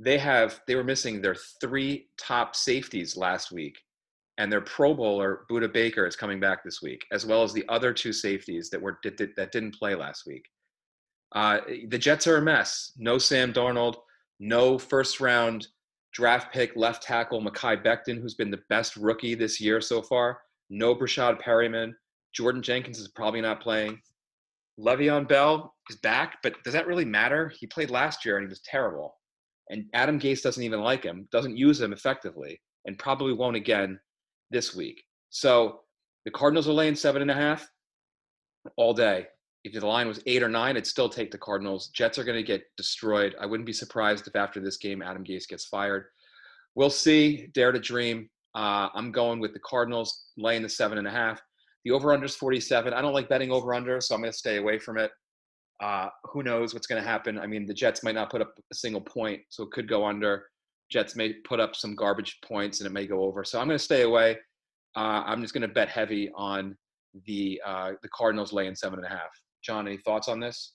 They 0.00 0.18
have 0.18 0.60
they 0.66 0.76
were 0.76 0.84
missing 0.84 1.20
their 1.20 1.36
three 1.60 2.08
top 2.18 2.54
safeties 2.54 3.16
last 3.16 3.50
week, 3.50 3.78
and 4.38 4.50
their 4.50 4.60
Pro 4.60 4.94
Bowler 4.94 5.40
Budda 5.50 5.72
Baker 5.72 6.06
is 6.06 6.16
coming 6.16 6.38
back 6.38 6.62
this 6.62 6.80
week, 6.82 7.04
as 7.12 7.26
well 7.26 7.42
as 7.42 7.52
the 7.52 7.64
other 7.68 7.92
two 7.92 8.12
safeties 8.12 8.70
that 8.70 8.80
were 8.80 8.98
that, 9.02 9.52
didn't 9.52 9.74
play 9.74 9.94
last 9.94 10.24
week. 10.26 10.44
Uh, 11.34 11.60
the 11.88 11.98
Jets 11.98 12.26
are 12.26 12.36
a 12.36 12.42
mess. 12.42 12.92
No 12.96 13.18
Sam 13.18 13.52
Darnold. 13.52 13.96
No 14.40 14.78
first 14.78 15.20
round 15.20 15.66
draft 16.12 16.52
pick 16.52 16.74
left 16.76 17.02
tackle 17.02 17.42
Mekhi 17.42 17.82
Becton, 17.84 18.20
who's 18.20 18.34
been 18.34 18.50
the 18.50 18.62
best 18.68 18.96
rookie 18.96 19.34
this 19.34 19.60
year 19.60 19.80
so 19.80 20.00
far. 20.00 20.40
No 20.70 20.94
Breshad 20.94 21.42
Perriman. 21.42 21.92
Jordan 22.32 22.62
Jenkins 22.62 22.98
is 22.98 23.08
probably 23.08 23.40
not 23.40 23.60
playing. 23.60 24.00
Le'Veon 24.78 25.28
Bell 25.28 25.74
is 25.90 25.96
back, 25.96 26.38
but 26.42 26.54
does 26.64 26.72
that 26.72 26.86
really 26.86 27.04
matter? 27.04 27.52
He 27.58 27.66
played 27.66 27.90
last 27.90 28.24
year 28.24 28.36
and 28.36 28.46
he 28.46 28.48
was 28.48 28.60
terrible. 28.60 29.16
And 29.70 29.84
Adam 29.92 30.18
Gase 30.18 30.42
doesn't 30.42 30.62
even 30.62 30.80
like 30.80 31.02
him, 31.02 31.28
doesn't 31.32 31.56
use 31.56 31.80
him 31.80 31.92
effectively, 31.92 32.60
and 32.86 32.98
probably 32.98 33.32
won't 33.32 33.56
again 33.56 33.98
this 34.50 34.74
week. 34.74 35.02
So 35.30 35.80
the 36.24 36.30
Cardinals 36.30 36.68
are 36.68 36.72
laying 36.72 36.94
seven 36.94 37.22
and 37.22 37.30
a 37.30 37.34
half 37.34 37.68
all 38.76 38.94
day. 38.94 39.26
If 39.64 39.78
the 39.78 39.86
line 39.86 40.08
was 40.08 40.22
eight 40.26 40.42
or 40.42 40.48
nine, 40.48 40.76
it'd 40.76 40.86
still 40.86 41.08
take 41.08 41.30
the 41.30 41.38
Cardinals. 41.38 41.88
Jets 41.88 42.18
are 42.18 42.24
going 42.24 42.38
to 42.38 42.42
get 42.42 42.62
destroyed. 42.76 43.34
I 43.40 43.46
wouldn't 43.46 43.66
be 43.66 43.72
surprised 43.72 44.26
if 44.26 44.36
after 44.36 44.60
this 44.60 44.76
game 44.76 45.02
Adam 45.02 45.24
Gase 45.24 45.48
gets 45.48 45.66
fired. 45.66 46.06
We'll 46.74 46.90
see. 46.90 47.48
Dare 47.52 47.72
to 47.72 47.80
dream. 47.80 48.30
Uh, 48.54 48.88
I'm 48.94 49.12
going 49.12 49.40
with 49.40 49.52
the 49.52 49.60
Cardinals 49.60 50.26
laying 50.36 50.62
the 50.62 50.68
seven 50.68 50.96
and 50.96 51.06
a 51.06 51.10
half. 51.10 51.42
The 51.88 51.94
over 51.94 52.12
under 52.12 52.26
is 52.26 52.34
47. 52.34 52.92
I 52.92 53.00
don't 53.00 53.14
like 53.14 53.30
betting 53.30 53.50
over 53.50 53.72
under, 53.72 53.98
so 54.02 54.14
I'm 54.14 54.20
going 54.20 54.30
to 54.30 54.36
stay 54.36 54.58
away 54.58 54.78
from 54.78 54.98
it. 54.98 55.10
Uh, 55.82 56.08
who 56.24 56.42
knows 56.42 56.74
what's 56.74 56.86
going 56.86 57.02
to 57.02 57.08
happen? 57.08 57.38
I 57.38 57.46
mean, 57.46 57.64
the 57.64 57.72
Jets 57.72 58.02
might 58.02 58.14
not 58.14 58.28
put 58.28 58.42
up 58.42 58.52
a 58.70 58.74
single 58.74 59.00
point, 59.00 59.40
so 59.48 59.62
it 59.62 59.70
could 59.70 59.88
go 59.88 60.04
under. 60.04 60.44
Jets 60.90 61.16
may 61.16 61.32
put 61.32 61.60
up 61.60 61.74
some 61.74 61.94
garbage 61.94 62.40
points 62.44 62.80
and 62.80 62.86
it 62.86 62.92
may 62.92 63.06
go 63.06 63.22
over. 63.22 63.42
So 63.42 63.58
I'm 63.58 63.68
going 63.68 63.78
to 63.78 63.82
stay 63.82 64.02
away. 64.02 64.36
Uh, 64.96 65.22
I'm 65.24 65.40
just 65.40 65.54
going 65.54 65.66
to 65.66 65.72
bet 65.72 65.88
heavy 65.88 66.30
on 66.34 66.76
the 67.24 67.58
uh, 67.64 67.92
the 68.02 68.08
Cardinals 68.10 68.52
laying 68.52 68.74
seven 68.74 68.98
and 68.98 69.06
a 69.06 69.10
half. 69.10 69.30
John, 69.64 69.88
any 69.88 69.96
thoughts 69.96 70.28
on 70.28 70.40
this? 70.40 70.74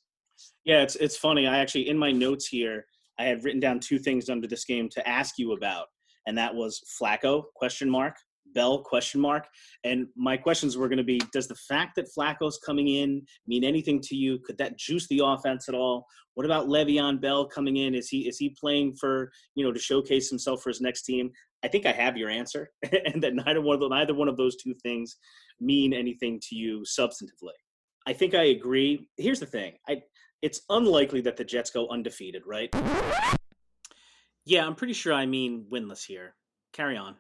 Yeah, 0.66 0.82
it's 0.82 0.96
it's 0.96 1.18
funny. 1.18 1.46
I 1.46 1.60
actually 1.60 1.90
in 1.90 1.98
my 1.98 2.12
notes 2.12 2.48
here, 2.48 2.88
I 3.20 3.26
had 3.26 3.44
written 3.44 3.60
down 3.60 3.80
two 3.80 4.00
things 4.00 4.32
under 4.32 4.48
this 4.48 4.66
game 4.66 4.90
to 4.90 5.08
ask 5.08 5.38
you 5.38 5.54
about, 5.54 5.86
and 6.26 6.36
that 6.40 6.56
was 6.56 6.82
Flacco 7.00 7.44
question 7.56 7.88
mark, 7.88 8.16
Bell 8.54 8.80
question 8.80 9.20
mark, 9.20 9.48
and 9.84 10.08
my 10.16 10.38
questions 10.38 10.78
were 10.78 10.88
going 10.88 10.98
to 10.98 11.04
be: 11.04 11.20
Does 11.32 11.48
the 11.48 11.56
fact 11.56 11.96
that 11.96 12.08
Flacco's 12.16 12.60
coming 12.66 12.88
in 12.88 13.24
mean 13.48 13.64
anything 13.64 14.00
to 14.02 14.16
you? 14.16 14.40
Could 14.40 14.58
that 14.58 14.78
juice 14.78 15.08
the 15.08 15.22
offense 15.24 15.68
at 15.70 15.76
all? 15.76 16.06
What 16.36 16.46
about 16.46 16.68
Le'Veon 16.68 17.22
Bell 17.22 17.46
coming 17.46 17.78
in? 17.78 17.96
Is 17.96 18.10
he 18.10 18.28
is 18.28 18.38
he 18.38 18.56
playing 18.60 18.96
for 18.96 19.32
you 19.56 19.66
know 19.66 19.72
to 19.72 19.80
showcase 19.80 20.30
himself 20.30 20.62
for 20.62 20.70
his 20.70 20.82
next 20.82 21.04
team? 21.04 21.32
I 21.64 21.68
think 21.68 21.86
I 21.86 21.92
have 21.94 22.18
your 22.18 22.30
answer, 22.30 22.70
and 23.06 23.24
that 23.24 23.36
neither 23.36 23.62
one 23.62 23.76
of 23.76 23.80
the, 23.80 23.90
neither 23.90 24.14
one 24.14 24.28
of 24.28 24.38
those 24.38 24.56
two 24.58 24.74
things 24.84 25.18
mean 25.60 25.94
anything 25.94 26.40
to 26.50 26.56
you 26.56 26.82
substantively. 26.82 27.56
I 28.06 28.14
think 28.14 28.36
I 28.36 28.44
agree. 28.46 29.08
Here's 29.18 29.40
the 29.40 29.46
thing. 29.46 29.74
I 29.88 30.02
it's 30.42 30.62
unlikely 30.70 31.22
that 31.22 31.38
the 31.38 31.46
Jets 31.46 31.72
go 31.72 31.88
undefeated, 31.88 32.44
right? 32.46 32.70
Yeah, 34.46 34.66
I'm 34.66 34.76
pretty 34.76 34.94
sure 34.94 35.14
I 35.14 35.26
mean 35.26 35.66
winless 35.72 36.04
here. 36.06 36.36
Carry 36.74 36.98
on. 36.98 37.16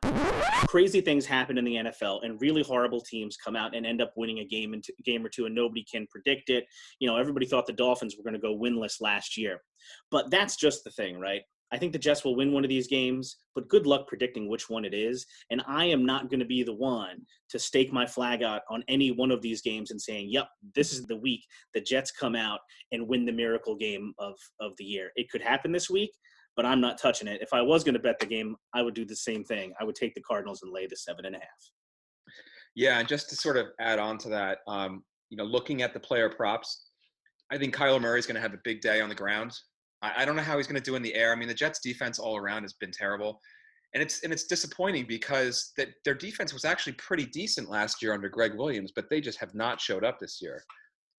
Crazy 0.67 0.99
things 0.99 1.25
happen 1.27 1.59
in 1.59 1.65
the 1.65 1.75
NFL, 1.75 2.25
and 2.25 2.41
really 2.41 2.63
horrible 2.63 2.99
teams 2.99 3.37
come 3.37 3.55
out 3.55 3.75
and 3.75 3.85
end 3.85 4.01
up 4.01 4.11
winning 4.15 4.39
a 4.39 4.45
game 4.45 4.73
and 4.73 4.83
game 5.05 5.23
or 5.23 5.29
two, 5.29 5.45
and 5.45 5.53
nobody 5.53 5.85
can 5.89 6.07
predict 6.09 6.49
it. 6.49 6.65
You 6.99 7.07
know, 7.07 7.17
everybody 7.17 7.45
thought 7.45 7.67
the 7.67 7.73
Dolphins 7.73 8.15
were 8.17 8.23
going 8.23 8.33
to 8.33 8.39
go 8.39 8.57
winless 8.57 8.99
last 8.99 9.37
year, 9.37 9.61
but 10.09 10.31
that's 10.31 10.55
just 10.55 10.83
the 10.83 10.89
thing, 10.89 11.19
right? 11.19 11.43
I 11.71 11.77
think 11.77 11.91
the 11.91 11.99
Jets 11.99 12.23
will 12.23 12.35
win 12.35 12.51
one 12.51 12.63
of 12.63 12.69
these 12.69 12.87
games, 12.87 13.37
but 13.55 13.67
good 13.67 13.87
luck 13.87 14.07
predicting 14.07 14.47
which 14.47 14.69
one 14.69 14.85
it 14.85 14.93
is. 14.93 15.25
And 15.49 15.63
I 15.67 15.85
am 15.85 16.05
not 16.05 16.29
going 16.29 16.39
to 16.39 16.45
be 16.45 16.61
the 16.61 16.75
one 16.75 17.25
to 17.49 17.57
stake 17.57 17.91
my 17.91 18.05
flag 18.05 18.43
out 18.43 18.61
on 18.69 18.83
any 18.87 19.11
one 19.11 19.31
of 19.31 19.41
these 19.41 19.63
games 19.63 19.89
and 19.89 19.99
saying, 19.99 20.27
yep, 20.29 20.47
this 20.75 20.93
is 20.93 21.03
the 21.05 21.17
week 21.17 21.43
the 21.73 21.81
Jets 21.81 22.11
come 22.11 22.35
out 22.35 22.59
and 22.91 23.07
win 23.07 23.25
the 23.25 23.31
miracle 23.31 23.75
game 23.75 24.13
of, 24.19 24.35
of 24.59 24.73
the 24.77 24.83
year. 24.83 25.09
It 25.15 25.31
could 25.31 25.41
happen 25.41 25.71
this 25.71 25.89
week, 25.89 26.11
but 26.55 26.65
I'm 26.65 26.81
not 26.81 26.99
touching 26.99 27.27
it. 27.27 27.41
If 27.41 27.53
I 27.53 27.61
was 27.61 27.83
going 27.83 27.93
to 27.93 27.99
bet 27.99 28.19
the 28.19 28.25
game, 28.25 28.55
I 28.73 28.81
would 28.81 28.93
do 28.93 29.05
the 29.05 29.15
same 29.15 29.43
thing. 29.43 29.73
I 29.79 29.83
would 29.83 29.95
take 29.95 30.13
the 30.13 30.21
Cardinals 30.21 30.61
and 30.61 30.71
lay 30.71 30.87
the 30.87 30.95
seven 30.95 31.25
and 31.25 31.35
a 31.35 31.39
half. 31.39 31.47
Yeah, 32.75 32.99
and 32.99 33.07
just 33.07 33.29
to 33.29 33.35
sort 33.35 33.57
of 33.57 33.67
add 33.79 33.99
on 33.99 34.17
to 34.19 34.29
that, 34.29 34.59
um, 34.67 35.03
you 35.29 35.37
know, 35.37 35.43
looking 35.43 35.81
at 35.81 35.93
the 35.93 35.99
player 35.99 36.29
props, 36.29 36.87
I 37.51 37.57
think 37.57 37.75
Kyler 37.75 38.01
Murray 38.01 38.19
is 38.19 38.25
going 38.25 38.35
to 38.35 38.41
have 38.41 38.53
a 38.53 38.59
big 38.63 38.81
day 38.81 39.01
on 39.01 39.09
the 39.09 39.15
ground. 39.15 39.51
I, 40.01 40.13
I 40.17 40.25
don't 40.25 40.35
know 40.35 40.41
how 40.41 40.57
he's 40.57 40.67
going 40.67 40.81
to 40.81 40.91
do 40.91 40.95
in 40.95 41.03
the 41.03 41.13
air. 41.13 41.31
I 41.31 41.35
mean, 41.35 41.47
the 41.47 41.53
Jets' 41.53 41.79
defense 41.79 42.19
all 42.19 42.37
around 42.37 42.63
has 42.63 42.73
been 42.73 42.91
terrible, 42.91 43.39
and 43.93 44.01
it's 44.01 44.23
and 44.23 44.33
it's 44.33 44.45
disappointing 44.45 45.05
because 45.07 45.71
that 45.77 45.89
their 46.03 46.15
defense 46.15 46.53
was 46.53 46.65
actually 46.65 46.93
pretty 46.93 47.25
decent 47.27 47.69
last 47.69 48.01
year 48.01 48.13
under 48.13 48.29
Gregg 48.29 48.55
Williams, 48.55 48.91
but 48.95 49.09
they 49.09 49.21
just 49.21 49.39
have 49.39 49.53
not 49.53 49.79
showed 49.79 50.03
up 50.03 50.19
this 50.19 50.39
year. 50.41 50.63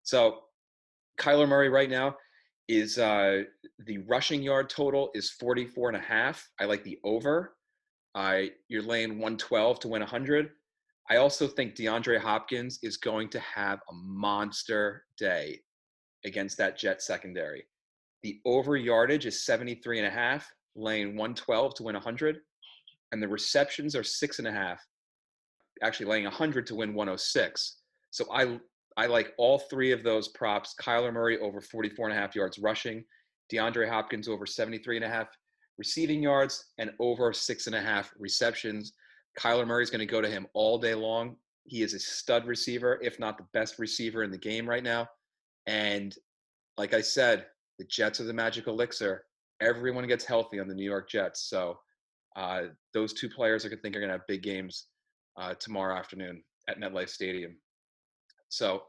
So, 0.03 0.41
Kyler 1.21 1.49
Murray 1.49 1.69
right 1.69 1.91
now 1.91 2.17
is 2.68 2.99
uh, 2.99 3.42
the 3.87 3.99
rushing 3.99 4.42
yard 4.42 4.71
total 4.71 5.11
is 5.14 5.30
44 5.30 5.90
and 5.90 5.97
a 5.97 6.00
half. 6.00 6.49
I 6.61 6.64
like 6.64 6.83
the 6.85 6.99
over. 7.04 7.56
Uh, 8.14 8.42
you're 8.68 8.83
laying 8.83 9.11
112 9.12 9.80
to 9.80 9.88
win 9.88 10.00
100. 10.00 10.50
I 11.11 11.16
also 11.16 11.47
think 11.47 11.75
DeAndre 11.75 12.18
Hopkins 12.18 12.78
is 12.83 12.97
going 12.97 13.28
to 13.30 13.40
have 13.40 13.80
a 13.90 13.92
monster 13.92 15.04
day 15.18 15.61
against 16.25 16.56
that 16.59 16.78
Jet 16.78 17.02
secondary. 17.02 17.64
The 18.23 18.40
over 18.47 18.76
yardage 18.76 19.26
is 19.26 19.44
73 19.44 19.99
and 19.99 20.06
a 20.06 20.11
half, 20.11 20.50
laying 20.75 21.09
112 21.09 21.75
to 21.75 21.83
win 21.83 21.94
100. 21.94 22.38
And 23.12 23.23
the 23.23 23.28
receptions 23.28 23.94
are 23.94 24.02
six 24.02 24.38
and 24.38 24.49
a 24.49 24.52
half, 24.52 24.80
actually 25.83 26.06
laying 26.06 26.25
100 26.25 26.66
to 26.68 26.75
win 26.75 26.94
106. 26.94 27.76
So 28.11 28.25
I 28.33 28.59
I 28.97 29.07
like 29.07 29.35
all 29.39 29.59
three 29.59 29.93
of 29.93 30.03
those 30.03 30.29
props. 30.29 30.75
Kyler 30.81 31.13
Murray 31.13 31.39
over 31.41 31.61
44 31.61 32.09
and 32.09 32.17
a 32.17 32.21
half 32.21 32.37
yards 32.37 32.59
rushing, 32.59 33.05
DeAndre 33.53 33.89
Hopkins 33.89 34.29
over 34.29 34.47
73 34.47 34.97
and 34.97 35.05
a 35.05 35.09
half 35.09 35.29
receiving 35.79 36.23
yards, 36.23 36.67
and 36.79 36.93
over 37.01 37.33
six 37.33 37.67
and 37.67 37.75
a 37.75 37.81
half 37.81 38.13
receptions. 38.19 38.93
Kyler 39.39 39.67
Murray 39.67 39.83
is 39.83 39.91
going 39.91 40.01
to 40.01 40.07
go 40.07 40.21
to 40.21 40.29
him 40.29 40.47
all 40.55 40.79
day 40.79 40.95
long. 40.95 41.37
He 41.65 41.83
is 41.83 41.95
a 41.95 41.99
stud 41.99 42.47
receiver, 42.47 43.01
if 43.03 43.19
not 43.19 43.39
the 43.39 43.47
best 43.53 43.79
receiver 43.79 44.23
in 44.23 44.31
the 44.31 44.39
game 44.39 44.69
right 44.69 44.83
now. 44.83 45.09
And 45.67 46.15
like 46.77 46.95
I 46.95 47.01
said, 47.01 47.47
the 47.79 47.85
Jets 47.87 48.21
are 48.21 48.25
the 48.25 48.33
magic 48.33 48.67
elixir. 48.67 49.25
Everyone 49.61 50.07
gets 50.07 50.25
healthy 50.25 50.61
on 50.61 50.69
the 50.69 50.75
New 50.75 50.85
York 50.85 51.09
Jets. 51.09 51.49
So 51.49 51.79
uh, 52.37 52.65
those 52.93 53.13
two 53.13 53.29
players 53.29 53.65
I 53.65 53.71
think 53.71 53.97
are 53.97 54.01
going 54.01 54.09
to 54.09 54.19
have 54.19 54.27
big 54.29 54.43
games 54.43 54.87
uh, 55.37 55.55
tomorrow 55.55 55.97
afternoon 55.97 56.43
at 56.69 56.79
MetLife 56.79 57.09
Stadium. 57.09 57.57
So, 58.55 58.85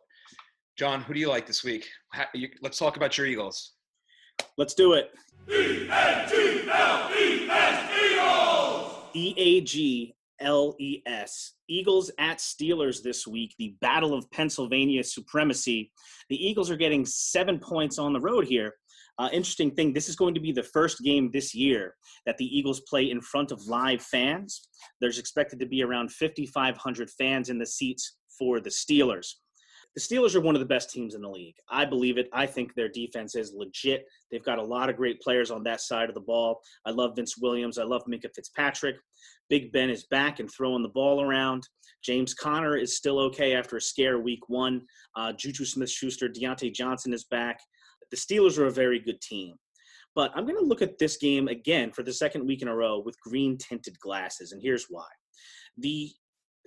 John, 0.78 1.02
who 1.02 1.16
do 1.16 1.20
you 1.20 1.28
like 1.28 1.48
this 1.48 1.64
week? 1.64 1.88
you, 2.36 2.50
let's 2.62 2.78
talk 2.78 2.98
about 2.98 3.18
your 3.18 3.26
Eagles. 3.26 3.72
Let's 4.60 4.76
do 4.76 4.94
it. 4.94 5.10
E-N-G-L-E-S 5.50 6.36
E 9.16 9.34
A 9.38 9.62
G 9.62 10.16
L 10.40 10.76
E 10.80 11.02
S. 11.08 11.54
Eagles 11.68 12.12
at 12.20 12.38
Steelers 12.38 13.02
this 13.02 13.26
week, 13.26 13.56
the 13.58 13.76
Battle 13.82 14.14
of 14.14 14.30
Pennsylvania 14.30 15.04
supremacy. 15.04 15.92
The 16.30 16.48
Eagles 16.48 16.70
are 16.70 16.78
getting 16.78 17.04
seven 17.04 17.58
points 17.58 17.98
on 17.98 18.14
the 18.14 18.20
road 18.20 18.46
here. 18.46 18.76
Uh, 19.18 19.30
interesting 19.34 19.72
thing, 19.72 19.94
this 19.94 20.10
is 20.10 20.16
going 20.16 20.36
to 20.36 20.42
be 20.42 20.52
the 20.52 20.62
first 20.62 21.02
game 21.02 21.32
this 21.34 21.56
year 21.56 21.96
that 22.28 22.38
the 22.38 22.46
Eagles 22.46 22.82
play 22.82 23.10
in 23.10 23.20
front 23.20 23.52
of 23.52 23.66
live 23.66 24.04
fans. 24.04 24.68
There's 25.02 25.18
expected 25.18 25.60
to 25.62 25.66
be 25.66 25.82
around 25.82 26.12
5,500 26.12 27.10
fans 27.10 27.50
in 27.50 27.58
the 27.58 27.66
seats 27.66 28.18
for 28.38 28.60
the 28.60 28.70
Steelers. 28.70 29.28
The 29.96 30.02
Steelers 30.02 30.36
are 30.36 30.42
one 30.42 30.56
of 30.56 30.60
the 30.60 30.66
best 30.66 30.90
teams 30.92 31.16
in 31.16 31.22
the 31.22 31.30
league. 31.30 31.56
I 31.70 31.86
believe 31.86 32.18
it. 32.18 32.28
I 32.34 32.46
think 32.46 32.74
their 32.74 32.90
defense 32.90 33.34
is 33.34 33.54
legit. 33.56 34.06
They've 34.30 34.44
got 34.44 34.60
a 34.60 34.64
lot 34.64 34.90
of 34.90 34.98
great 34.98 35.22
players 35.22 35.52
on 35.52 35.64
that 35.64 35.80
side 35.80 36.10
of 36.10 36.16
the 36.16 36.22
ball. 36.22 36.60
I 36.86 36.92
love 36.92 37.16
Vince 37.16 37.38
Williams. 37.38 37.78
I 37.78 37.84
love 37.84 38.04
Minkah 38.06 38.34
Fitzpatrick. 38.36 38.98
Big 39.50 39.72
Ben 39.72 39.90
is 39.90 40.04
back 40.06 40.40
and 40.40 40.52
throwing 40.52 40.84
the 40.84 40.90
ball 40.90 41.22
around. 41.22 41.70
James 42.04 42.34
Conner 42.34 42.75
is 42.75 42.98
still 42.98 43.20
okay 43.20 43.56
after 43.56 43.78
a 43.78 43.82
scare 43.82 44.20
week 44.20 44.50
one. 44.50 44.82
Uh, 45.16 45.32
Juju 45.32 45.64
Smith 45.64 45.90
Schuster, 45.90 46.28
Diontae 46.28 46.74
Johnson 46.74 47.14
is 47.14 47.24
back. 47.24 47.62
The 48.12 48.18
Steelers 48.18 48.58
are 48.58 48.66
a 48.66 48.72
very 48.72 49.00
good 49.00 49.22
team. 49.22 49.56
But 50.14 50.32
I'm 50.36 50.46
going 50.46 50.60
to 50.60 50.66
look 50.66 50.82
at 50.82 50.98
this 50.98 51.18
game 51.18 51.48
again 51.48 51.92
for 51.92 52.04
the 52.04 52.14
second 52.14 52.46
week 52.46 52.62
in 52.62 52.68
a 52.68 52.75
row 52.75 53.00
with 53.00 53.20
green 53.22 53.58
tinted 53.58 54.00
glasses, 54.00 54.52
and 54.52 54.62
here's 54.62 54.88
why. 54.90 55.08
The 55.78 56.10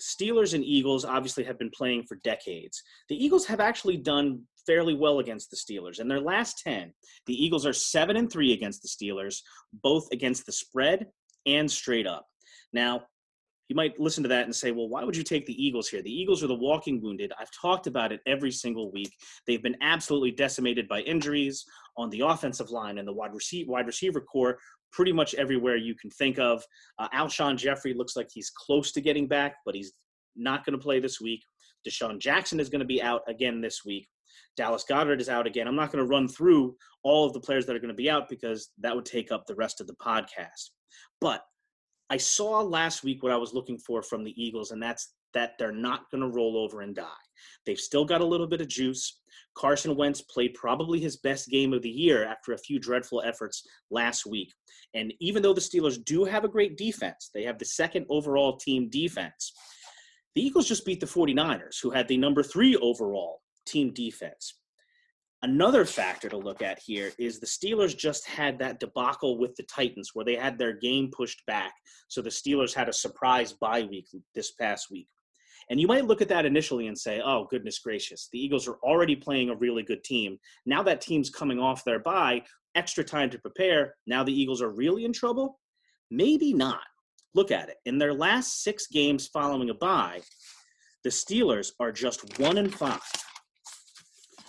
Steelers 0.00 0.55
and 0.55 0.64
Eagles 0.64 1.05
obviously 1.05 1.45
have 1.45 1.59
been 1.59 1.71
playing 1.71 2.05
for 2.05 2.17
decades. 2.25 2.83
The 3.09 3.23
Eagles 3.23 3.47
have 3.47 3.61
actually 3.61 3.97
done 3.97 4.43
fairly 4.67 4.95
well 4.95 5.19
against 5.19 5.50
the 5.50 5.57
Steelers. 5.57 5.99
In 5.99 6.09
their 6.09 6.21
last 6.21 6.59
10, 6.62 6.93
the 7.26 7.45
Eagles 7.45 7.67
are 7.67 7.73
7 7.73 8.17
and 8.17 8.31
3 8.31 8.52
against 8.52 8.83
the 8.83 8.88
Steelers, 8.88 9.40
both 9.83 10.07
against 10.12 10.47
the 10.47 10.52
spread 10.52 11.07
and 11.47 11.71
straight 11.71 12.07
up. 12.07 12.26
Now, 12.73 13.05
you 13.69 13.76
might 13.76 14.00
listen 14.00 14.23
to 14.23 14.28
that 14.31 14.45
and 14.45 14.55
say, 14.55 14.71
well, 14.71 14.88
why 14.88 15.05
would 15.05 15.17
you 15.17 15.23
take 15.23 15.45
the 15.45 15.62
Eagles 15.62 15.88
here? 15.88 16.00
The 16.00 16.11
Eagles 16.11 16.43
are 16.43 16.47
the 16.47 16.55
walking 16.55 17.02
wounded. 17.02 17.33
I've 17.38 17.50
talked 17.50 17.87
about 17.87 18.12
it 18.12 18.21
every 18.26 18.50
single 18.50 18.90
week. 18.90 19.12
They've 19.47 19.62
been 19.62 19.76
absolutely 19.83 20.31
decimated 20.31 20.88
by 20.88 21.00
injuries 21.00 21.64
on 21.97 22.09
the 22.09 22.21
offensive 22.21 22.71
line 22.71 22.97
and 22.97 23.07
the 23.07 23.12
wide, 23.12 23.35
receiver, 23.35 23.71
wide 23.71 23.87
receiver 23.87 24.23
core, 24.23 24.59
pretty 24.92 25.12
much 25.12 25.35
everywhere 25.35 25.76
you 25.76 25.95
can 25.95 26.11
think 26.11 26.38
of. 26.38 26.62
Uh, 26.99 27.09
Alshon 27.14 27.57
Jeffery 27.57 27.95
looks 27.95 28.16
like 28.16 28.28
he's 28.33 28.50
close 28.50 28.92
to 28.92 29.00
getting 29.00 29.28
back, 29.28 29.57
but 29.64 29.75
he's 29.75 29.92
not 30.37 30.64
going 30.64 30.78
to 30.78 30.83
play 30.83 31.00
this 31.00 31.21
week. 31.21 31.42
DeSean 31.87 32.18
Jackson 32.18 32.61
is 32.61 32.68
going 32.68 32.80
to 32.80 32.87
be 32.87 33.02
out 33.02 33.23
again 33.28 33.61
this 33.61 33.85
week. 33.85 34.09
Dallas 34.57 34.85
Goedert 34.88 35.21
is 35.21 35.28
out 35.28 35.47
again. 35.47 35.68
I'm 35.68 35.76
not 35.76 35.92
going 35.92 36.04
to 36.04 36.11
run 36.11 36.28
through 36.28 36.76
all 37.02 37.26
of 37.26 37.33
the 37.33 37.40
players 37.40 37.66
that 37.66 37.76
are 37.76 37.80
going 37.80 37.88
to 37.88 37.95
be 37.95 38.11
out 38.11 38.28
because 38.28 38.71
that 38.78 38.95
would 38.95 39.07
take 39.07 39.30
up 39.30 39.47
the 39.47 39.54
rest 39.54 39.80
of 39.80 39.87
the 39.87 39.95
podcast. 39.95 40.71
But 41.21 41.42
I 42.11 42.16
saw 42.16 42.61
last 42.61 43.04
week 43.04 43.23
what 43.23 43.33
I 43.33 43.37
was 43.37 43.54
looking 43.54 43.78
for 43.78 44.02
from 44.02 44.25
the 44.25 44.35
Eagles, 44.42 44.71
and 44.71 44.83
that's 44.83 45.14
that 45.35 45.52
they're 45.58 45.73
not 45.73 46.11
going 46.11 46.23
to 46.23 46.35
roll 46.37 46.56
over 46.56 46.80
and 46.80 46.94
die. 46.94 47.06
They've 47.66 47.78
still 47.78 48.04
got 48.04 48.20
a 48.20 48.26
little 48.26 48.47
bit 48.47 48.61
of 48.61 48.68
juice. 48.68 49.20
Carson 49.56 49.97
Wentz 49.97 50.23
played 50.23 50.54
probably 50.54 51.00
his 51.00 51.18
best 51.18 51.49
game 51.49 51.73
of 51.73 51.82
the 51.82 51.90
year 51.90 52.25
after 52.25 52.52
a 52.52 52.58
few 52.58 52.78
dreadful 52.78 53.23
efforts 53.25 53.66
last 53.90 54.26
week. 54.26 54.52
And 54.94 55.12
even 55.20 55.42
though 55.42 55.52
the 55.52 55.61
Steelers 55.61 56.02
do 56.02 56.25
have 56.25 56.44
a 56.44 56.49
great 56.49 56.76
defense, 56.76 57.30
they 57.35 57.42
have 57.44 57.58
the 57.58 57.64
second 57.64 58.06
overall 58.08 58.56
team 58.56 58.88
defense. 58.88 59.52
The 60.35 60.42
Eagles 60.42 60.68
just 60.68 60.87
beat 60.87 61.00
the 61.00 61.06
49ers, 61.06 61.80
who 61.82 61.90
had 61.90 62.08
the 62.08 62.16
number 62.16 62.42
three 62.42 62.76
overall 62.76 63.40
team 63.66 63.92
defense. 63.92 64.54
Another 65.42 65.85
factor 65.85 66.28
to 66.28 66.37
look 66.37 66.62
at 66.62 66.80
here 66.85 67.12
is 67.16 67.38
the 67.38 67.47
Steelers 67.47 67.97
just 67.97 68.26
had 68.26 68.58
that 68.58 68.80
debacle 68.80 69.38
with 69.38 69.54
the 69.54 69.62
Titans 69.64 70.11
where 70.12 70.25
they 70.25 70.35
had 70.35 70.58
their 70.58 70.73
game 70.73 71.11
pushed 71.16 71.47
back. 71.47 71.73
So 72.08 72.20
the 72.20 72.30
Steelers 72.30 72.75
had 72.75 72.88
a 72.88 72.92
surprise 72.92 73.52
bye 73.52 73.82
week 73.88 74.08
this 74.35 74.52
past 74.52 74.88
week. 74.90 75.06
And 75.70 75.80
you 75.80 75.87
might 75.87 76.06
look 76.06 76.22
at 76.22 76.28
that 76.28 76.46
initially 76.46 76.87
and 76.87 76.98
say, 76.98 77.20
oh, 77.22 77.46
goodness 77.50 77.78
gracious, 77.78 78.28
the 78.32 78.38
Eagles 78.38 78.66
are 78.66 78.78
already 78.82 79.14
playing 79.14 79.50
a 79.50 79.56
really 79.56 79.82
good 79.82 80.02
team. 80.02 80.38
Now 80.64 80.82
that 80.84 81.00
team's 81.00 81.30
coming 81.30 81.58
off 81.58 81.84
their 81.84 81.98
bye, 81.98 82.42
extra 82.75 83.04
time 83.04 83.28
to 83.30 83.38
prepare. 83.38 83.94
Now 84.06 84.25
the 84.25 84.32
Eagles 84.32 84.62
are 84.62 84.70
really 84.70 85.04
in 85.04 85.12
trouble? 85.12 85.58
Maybe 86.10 86.54
not. 86.54 86.80
Look 87.34 87.50
at 87.50 87.68
it. 87.68 87.76
In 87.84 87.98
their 87.98 88.14
last 88.14 88.62
six 88.62 88.87
games 88.87 89.28
following 89.28 89.70
a 89.70 89.75
bye, 89.75 90.22
the 91.04 91.10
Steelers 91.10 91.72
are 91.78 91.92
just 91.92 92.38
one 92.38 92.58
and 92.58 92.75
five. 92.75 93.00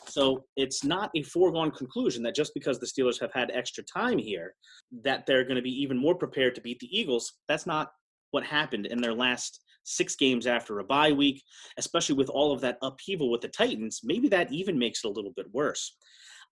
So 0.07 0.45
it's 0.55 0.83
not 0.83 1.11
a 1.15 1.23
foregone 1.23 1.71
conclusion 1.71 2.23
that 2.23 2.35
just 2.35 2.53
because 2.53 2.79
the 2.79 2.87
Steelers 2.87 3.19
have 3.21 3.31
had 3.33 3.51
extra 3.53 3.83
time 3.83 4.17
here, 4.17 4.55
that 5.03 5.25
they're 5.25 5.43
going 5.43 5.57
to 5.57 5.61
be 5.61 5.81
even 5.81 5.97
more 5.97 6.15
prepared 6.15 6.55
to 6.55 6.61
beat 6.61 6.79
the 6.79 6.97
Eagles. 6.97 7.33
That's 7.47 7.67
not 7.67 7.91
what 8.31 8.43
happened 8.43 8.87
in 8.87 9.01
their 9.01 9.13
last 9.13 9.61
six 9.89 10.15
games 10.15 10.47
after 10.47 10.79
a 10.79 10.83
bye 10.83 11.11
week, 11.11 11.43
especially 11.77 12.15
with 12.15 12.29
all 12.29 12.51
of 12.51 12.61
that 12.61 12.77
upheaval 12.81 13.31
with 13.31 13.41
the 13.41 13.47
Titans. 13.47 14.01
Maybe 14.03 14.27
that 14.29 14.51
even 14.51 14.77
makes 14.77 15.03
it 15.03 15.07
a 15.07 15.11
little 15.11 15.33
bit 15.35 15.47
worse. 15.53 15.97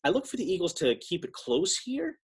I 0.04 0.10
look 0.10 0.26
for 0.26 0.38
the 0.38 0.52
Eagles 0.52 0.74
to 0.76 0.96
keep 0.96 1.26
it 1.26 1.34
close 1.34 1.78
here. 1.78 2.18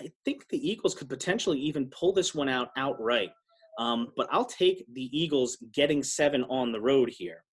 I 0.00 0.08
think 0.24 0.48
the 0.48 0.70
Eagles 0.70 0.94
could 0.94 1.08
potentially 1.08 1.58
even 1.58 1.90
pull 1.90 2.12
this 2.12 2.34
one 2.34 2.48
out 2.48 2.68
outright. 2.76 3.30
Um, 3.78 4.08
but 4.16 4.28
I'll 4.30 4.44
take 4.44 4.84
the 4.92 5.08
Eagles 5.16 5.56
getting 5.72 6.02
seven 6.02 6.44
on 6.44 6.72
the 6.72 6.80
road 6.80 7.10
here. 7.10 7.44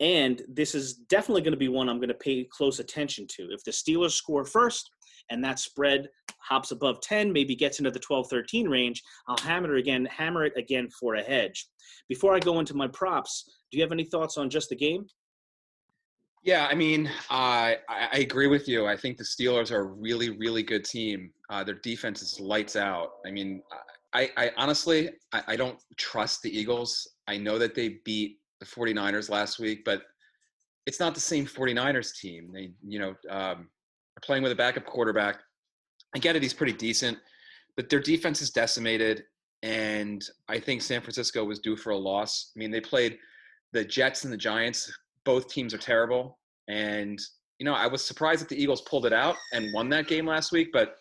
And 0.00 0.42
this 0.48 0.74
is 0.74 0.94
definitely 0.94 1.42
going 1.42 1.52
to 1.52 1.58
be 1.58 1.68
one 1.68 1.88
I'm 1.88 1.98
going 1.98 2.08
to 2.08 2.14
pay 2.14 2.46
close 2.50 2.80
attention 2.80 3.26
to. 3.36 3.48
If 3.50 3.64
the 3.64 3.70
Steelers 3.70 4.12
score 4.12 4.44
first 4.44 4.90
and 5.30 5.42
that 5.44 5.58
spread 5.58 6.08
hops 6.38 6.70
above 6.70 7.00
10, 7.00 7.32
maybe 7.32 7.56
gets 7.56 7.78
into 7.78 7.90
the 7.90 7.98
12 7.98 8.28
13 8.28 8.68
range, 8.68 9.02
I'll 9.28 9.38
hammer 9.38 9.76
it 9.76 9.80
again, 9.80 10.06
hammer 10.06 10.44
it 10.44 10.52
again 10.56 10.88
for 10.90 11.16
a 11.16 11.22
hedge. 11.22 11.68
Before 12.08 12.34
I 12.34 12.38
go 12.38 12.60
into 12.60 12.74
my 12.74 12.88
props, 12.88 13.50
do 13.70 13.78
you 13.78 13.82
have 13.82 13.92
any 13.92 14.04
thoughts 14.04 14.38
on 14.38 14.48
just 14.48 14.68
the 14.68 14.76
game? 14.76 15.06
Yeah, 16.42 16.68
I 16.70 16.76
mean, 16.76 17.08
uh, 17.28 17.74
I, 17.88 18.08
I 18.12 18.18
agree 18.18 18.46
with 18.46 18.68
you. 18.68 18.86
I 18.86 18.96
think 18.96 19.16
the 19.16 19.24
Steelers 19.24 19.72
are 19.72 19.80
a 19.80 19.84
really, 19.84 20.30
really 20.30 20.62
good 20.62 20.84
team. 20.84 21.32
Uh, 21.50 21.64
their 21.64 21.74
defense 21.74 22.22
is 22.22 22.38
lights 22.38 22.76
out. 22.76 23.14
I 23.26 23.32
mean, 23.32 23.62
I, 24.14 24.30
I 24.36 24.52
honestly, 24.56 25.10
I, 25.32 25.42
I 25.48 25.56
don't 25.56 25.78
trust 25.96 26.42
the 26.42 26.56
Eagles. 26.56 27.16
I 27.26 27.36
know 27.36 27.58
that 27.58 27.74
they 27.74 27.98
beat 28.04 28.38
the 28.60 28.66
49ers 28.66 29.28
last 29.28 29.58
week, 29.58 29.84
but 29.84 30.02
it's 30.86 31.00
not 31.00 31.14
the 31.14 31.20
same 31.20 31.46
49ers 31.46 32.16
team. 32.16 32.52
They, 32.52 32.70
you 32.86 33.00
know, 33.00 33.14
um, 33.28 33.68
playing 34.22 34.42
with 34.42 34.52
a 34.52 34.56
backup 34.56 34.86
quarterback. 34.86 35.40
I 36.14 36.18
get 36.18 36.36
it, 36.36 36.42
he's 36.42 36.54
pretty 36.54 36.72
decent, 36.72 37.18
but 37.76 37.88
their 37.88 38.00
defense 38.00 38.40
is 38.40 38.50
decimated. 38.50 39.24
And 39.62 40.24
I 40.48 40.58
think 40.58 40.82
San 40.82 41.00
Francisco 41.00 41.44
was 41.44 41.58
due 41.58 41.76
for 41.76 41.90
a 41.90 41.96
loss. 41.96 42.52
I 42.54 42.58
mean, 42.58 42.70
they 42.70 42.80
played 42.80 43.18
the 43.72 43.84
Jets 43.84 44.24
and 44.24 44.32
the 44.32 44.36
Giants. 44.36 44.90
Both 45.24 45.48
teams 45.48 45.74
are 45.74 45.78
terrible. 45.78 46.38
And 46.68 47.18
you 47.58 47.64
know, 47.64 47.74
I 47.74 47.86
was 47.86 48.04
surprised 48.04 48.42
that 48.42 48.48
the 48.48 48.60
Eagles 48.60 48.82
pulled 48.82 49.06
it 49.06 49.12
out 49.12 49.36
and 49.52 49.72
won 49.72 49.88
that 49.90 50.08
game 50.08 50.26
last 50.26 50.52
week, 50.52 50.68
but 50.72 50.96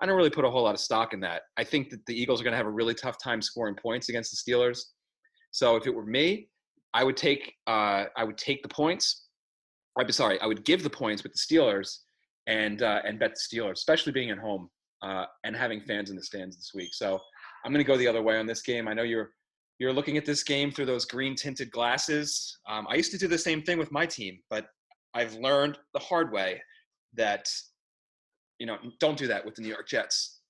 I 0.00 0.06
don't 0.06 0.16
really 0.16 0.30
put 0.30 0.44
a 0.44 0.50
whole 0.50 0.64
lot 0.64 0.74
of 0.74 0.80
stock 0.80 1.12
in 1.12 1.20
that. 1.20 1.42
I 1.56 1.64
think 1.64 1.90
that 1.90 2.04
the 2.06 2.20
Eagles 2.20 2.40
are 2.40 2.44
going 2.44 2.52
to 2.52 2.56
have 2.56 2.66
a 2.66 2.70
really 2.70 2.94
tough 2.94 3.16
time 3.22 3.40
scoring 3.40 3.76
points 3.76 4.08
against 4.08 4.30
the 4.32 4.52
Steelers. 4.52 4.80
So 5.52 5.76
if 5.76 5.86
it 5.86 5.94
were 5.94 6.06
me, 6.06 6.48
I 6.94 7.04
would 7.04 7.16
take 7.16 7.52
uh, 7.66 8.06
I 8.16 8.24
would 8.24 8.38
take 8.38 8.62
the 8.62 8.68
points. 8.68 9.26
Be 10.06 10.12
sorry, 10.12 10.40
I 10.40 10.46
would 10.46 10.64
give 10.64 10.82
the 10.82 10.90
points 10.90 11.22
with 11.22 11.32
the 11.32 11.38
Steelers 11.38 11.98
and 12.46 12.82
uh, 12.82 13.00
and 13.04 13.18
bet 13.18 13.34
the 13.34 13.56
Steelers, 13.56 13.72
especially 13.72 14.12
being 14.12 14.30
at 14.30 14.38
home 14.38 14.68
uh, 15.02 15.26
and 15.44 15.56
having 15.56 15.80
fans 15.80 16.10
in 16.10 16.16
the 16.16 16.22
stands 16.22 16.56
this 16.56 16.72
week. 16.74 16.94
So 16.94 17.20
I'm 17.64 17.72
going 17.72 17.84
to 17.84 17.88
go 17.88 17.96
the 17.96 18.08
other 18.08 18.22
way 18.22 18.38
on 18.38 18.46
this 18.46 18.62
game. 18.62 18.88
I 18.88 18.94
know 18.94 19.02
you're 19.02 19.30
you're 19.78 19.92
looking 19.92 20.16
at 20.16 20.26
this 20.26 20.42
game 20.42 20.70
through 20.70 20.86
those 20.86 21.04
green 21.04 21.34
tinted 21.34 21.70
glasses. 21.70 22.58
Um, 22.68 22.86
I 22.88 22.96
used 22.96 23.12
to 23.12 23.18
do 23.18 23.28
the 23.28 23.38
same 23.38 23.62
thing 23.62 23.78
with 23.78 23.90
my 23.90 24.04
team, 24.04 24.38
but 24.50 24.66
I've 25.14 25.34
learned 25.34 25.78
the 25.94 26.00
hard 26.00 26.32
way 26.32 26.62
that 27.14 27.48
you 28.58 28.66
know 28.66 28.76
don't 29.00 29.18
do 29.18 29.26
that 29.26 29.44
with 29.44 29.54
the 29.54 29.62
New 29.62 29.68
York 29.68 29.88
Jets. 29.88 30.40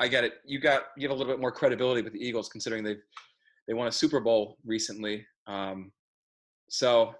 I 0.00 0.08
get 0.08 0.24
it. 0.24 0.34
You 0.44 0.60
got 0.60 0.84
you 0.96 1.08
have 1.08 1.16
a 1.16 1.18
little 1.18 1.32
bit 1.32 1.40
more 1.40 1.52
credibility 1.52 2.02
with 2.02 2.12
the 2.12 2.24
Eagles 2.24 2.48
considering 2.48 2.84
they've 2.84 3.02
they 3.66 3.74
won 3.74 3.86
a 3.86 3.92
Super 3.92 4.20
Bowl 4.20 4.56
recently. 4.64 5.26
Um, 5.46 5.92
so 6.70 7.14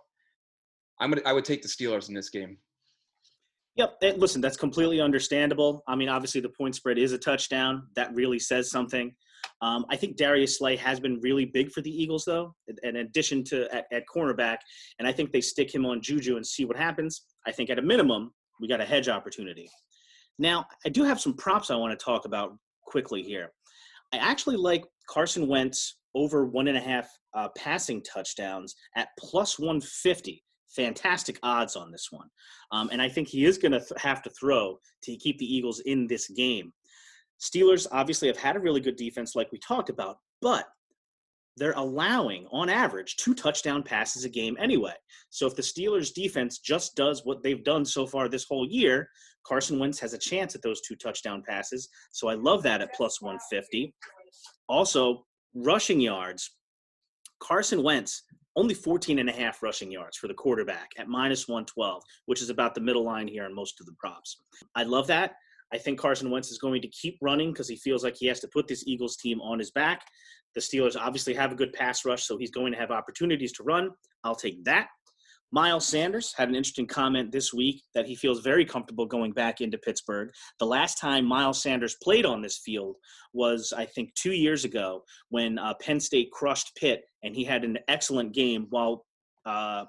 I'm 1.00 1.10
gonna 1.10 1.22
I 1.26 1.32
would 1.32 1.44
take 1.44 1.62
the 1.62 1.68
Steelers 1.68 2.08
in 2.08 2.14
this 2.14 2.30
game. 2.30 2.56
Yep. 3.78 4.02
Listen, 4.16 4.40
that's 4.40 4.56
completely 4.56 5.00
understandable. 5.00 5.84
I 5.86 5.94
mean, 5.94 6.08
obviously 6.08 6.40
the 6.40 6.48
point 6.48 6.74
spread 6.74 6.98
is 6.98 7.12
a 7.12 7.18
touchdown. 7.18 7.86
That 7.94 8.12
really 8.12 8.40
says 8.40 8.72
something. 8.72 9.14
Um, 9.62 9.86
I 9.88 9.94
think 9.94 10.16
Darius 10.16 10.58
Slay 10.58 10.74
has 10.76 10.98
been 10.98 11.20
really 11.20 11.44
big 11.44 11.70
for 11.70 11.80
the 11.80 11.90
Eagles, 11.90 12.24
though, 12.24 12.56
in 12.82 12.96
addition 12.96 13.44
to 13.44 13.72
at, 13.72 13.86
at 13.92 14.02
cornerback. 14.12 14.58
And 14.98 15.06
I 15.06 15.12
think 15.12 15.30
they 15.30 15.40
stick 15.40 15.72
him 15.72 15.86
on 15.86 16.02
Juju 16.02 16.36
and 16.36 16.44
see 16.44 16.64
what 16.64 16.76
happens. 16.76 17.22
I 17.46 17.52
think 17.52 17.70
at 17.70 17.78
a 17.78 17.82
minimum, 17.82 18.32
we 18.60 18.66
got 18.66 18.80
a 18.80 18.84
hedge 18.84 19.08
opportunity. 19.08 19.70
Now, 20.40 20.66
I 20.84 20.88
do 20.88 21.04
have 21.04 21.20
some 21.20 21.34
props 21.34 21.70
I 21.70 21.76
want 21.76 21.96
to 21.96 22.04
talk 22.04 22.24
about 22.24 22.56
quickly 22.84 23.22
here. 23.22 23.52
I 24.12 24.16
actually 24.16 24.56
like 24.56 24.84
Carson 25.08 25.46
Wentz 25.46 25.98
over 26.16 26.46
one 26.46 26.66
and 26.66 26.76
a 26.76 26.80
half 26.80 27.08
uh, 27.34 27.48
passing 27.56 28.02
touchdowns 28.02 28.74
at 28.96 29.08
plus 29.20 29.56
150 29.56 30.42
fantastic 30.68 31.38
odds 31.42 31.76
on 31.76 31.90
this 31.90 32.08
one. 32.10 32.28
Um, 32.72 32.88
and 32.92 33.00
I 33.00 33.08
think 33.08 33.28
he 33.28 33.44
is 33.44 33.58
going 33.58 33.72
to 33.72 33.80
th- 33.80 34.00
have 34.00 34.22
to 34.22 34.30
throw 34.30 34.78
to 35.02 35.16
keep 35.16 35.38
the 35.38 35.52
Eagles 35.52 35.80
in 35.80 36.06
this 36.06 36.28
game. 36.28 36.72
Steelers 37.40 37.86
obviously 37.92 38.28
have 38.28 38.36
had 38.36 38.56
a 38.56 38.60
really 38.60 38.80
good 38.80 38.96
defense, 38.96 39.34
like 39.34 39.50
we 39.52 39.58
talked 39.58 39.90
about, 39.90 40.18
but 40.42 40.66
they're 41.56 41.72
allowing, 41.72 42.46
on 42.52 42.68
average, 42.68 43.16
two 43.16 43.34
touchdown 43.34 43.82
passes 43.82 44.24
a 44.24 44.28
game 44.28 44.56
anyway. 44.60 44.94
So 45.30 45.46
if 45.46 45.56
the 45.56 45.62
Steelers' 45.62 46.14
defense 46.14 46.58
just 46.58 46.94
does 46.94 47.24
what 47.24 47.42
they've 47.42 47.64
done 47.64 47.84
so 47.84 48.06
far 48.06 48.28
this 48.28 48.44
whole 48.44 48.66
year, 48.66 49.08
Carson 49.44 49.78
Wentz 49.78 49.98
has 50.00 50.12
a 50.12 50.18
chance 50.18 50.54
at 50.54 50.62
those 50.62 50.80
two 50.80 50.94
touchdown 50.96 51.42
passes. 51.46 51.88
So 52.12 52.28
I 52.28 52.34
love 52.34 52.62
that 52.62 52.80
at 52.80 52.94
plus 52.94 53.20
150. 53.20 53.94
Also, 54.68 55.24
rushing 55.54 56.00
yards. 56.00 56.50
Carson 57.40 57.82
Wentz 57.82 58.22
only 58.58 58.74
14 58.74 59.20
and 59.20 59.28
a 59.28 59.32
half 59.32 59.62
rushing 59.62 59.90
yards 59.90 60.16
for 60.16 60.26
the 60.26 60.34
quarterback 60.34 60.90
at 60.98 61.08
minus 61.08 61.46
112, 61.46 62.02
which 62.26 62.42
is 62.42 62.50
about 62.50 62.74
the 62.74 62.80
middle 62.80 63.04
line 63.04 63.28
here 63.28 63.44
on 63.44 63.54
most 63.54 63.78
of 63.78 63.86
the 63.86 63.94
props. 64.00 64.42
I 64.74 64.82
love 64.82 65.06
that. 65.06 65.36
I 65.72 65.78
think 65.78 66.00
Carson 66.00 66.28
Wentz 66.28 66.50
is 66.50 66.58
going 66.58 66.82
to 66.82 66.88
keep 66.88 67.18
running 67.22 67.52
because 67.52 67.68
he 67.68 67.76
feels 67.76 68.02
like 68.02 68.16
he 68.16 68.26
has 68.26 68.40
to 68.40 68.48
put 68.48 68.66
this 68.66 68.82
Eagles 68.84 69.16
team 69.16 69.40
on 69.40 69.60
his 69.60 69.70
back. 69.70 70.02
The 70.56 70.60
Steelers 70.60 70.96
obviously 70.98 71.34
have 71.34 71.52
a 71.52 71.54
good 71.54 71.72
pass 71.72 72.04
rush, 72.04 72.24
so 72.24 72.36
he's 72.36 72.50
going 72.50 72.72
to 72.72 72.78
have 72.78 72.90
opportunities 72.90 73.52
to 73.52 73.62
run. 73.62 73.90
I'll 74.24 74.34
take 74.34 74.64
that. 74.64 74.88
Miles 75.50 75.86
Sanders 75.86 76.34
had 76.36 76.48
an 76.48 76.54
interesting 76.54 76.86
comment 76.86 77.32
this 77.32 77.54
week 77.54 77.82
that 77.94 78.06
he 78.06 78.14
feels 78.14 78.40
very 78.40 78.64
comfortable 78.64 79.06
going 79.06 79.32
back 79.32 79.60
into 79.60 79.78
Pittsburgh. 79.78 80.30
The 80.58 80.66
last 80.66 80.98
time 80.98 81.24
Miles 81.24 81.62
Sanders 81.62 81.96
played 82.02 82.26
on 82.26 82.42
this 82.42 82.58
field 82.58 82.96
was, 83.32 83.72
I 83.76 83.86
think, 83.86 84.14
two 84.14 84.32
years 84.32 84.64
ago 84.64 85.04
when 85.30 85.58
uh, 85.58 85.74
Penn 85.80 86.00
State 86.00 86.30
crushed 86.32 86.76
Pitt, 86.76 87.02
and 87.22 87.34
he 87.34 87.44
had 87.44 87.64
an 87.64 87.78
excellent 87.88 88.34
game 88.34 88.66
while 88.68 89.06
uh, 89.46 89.84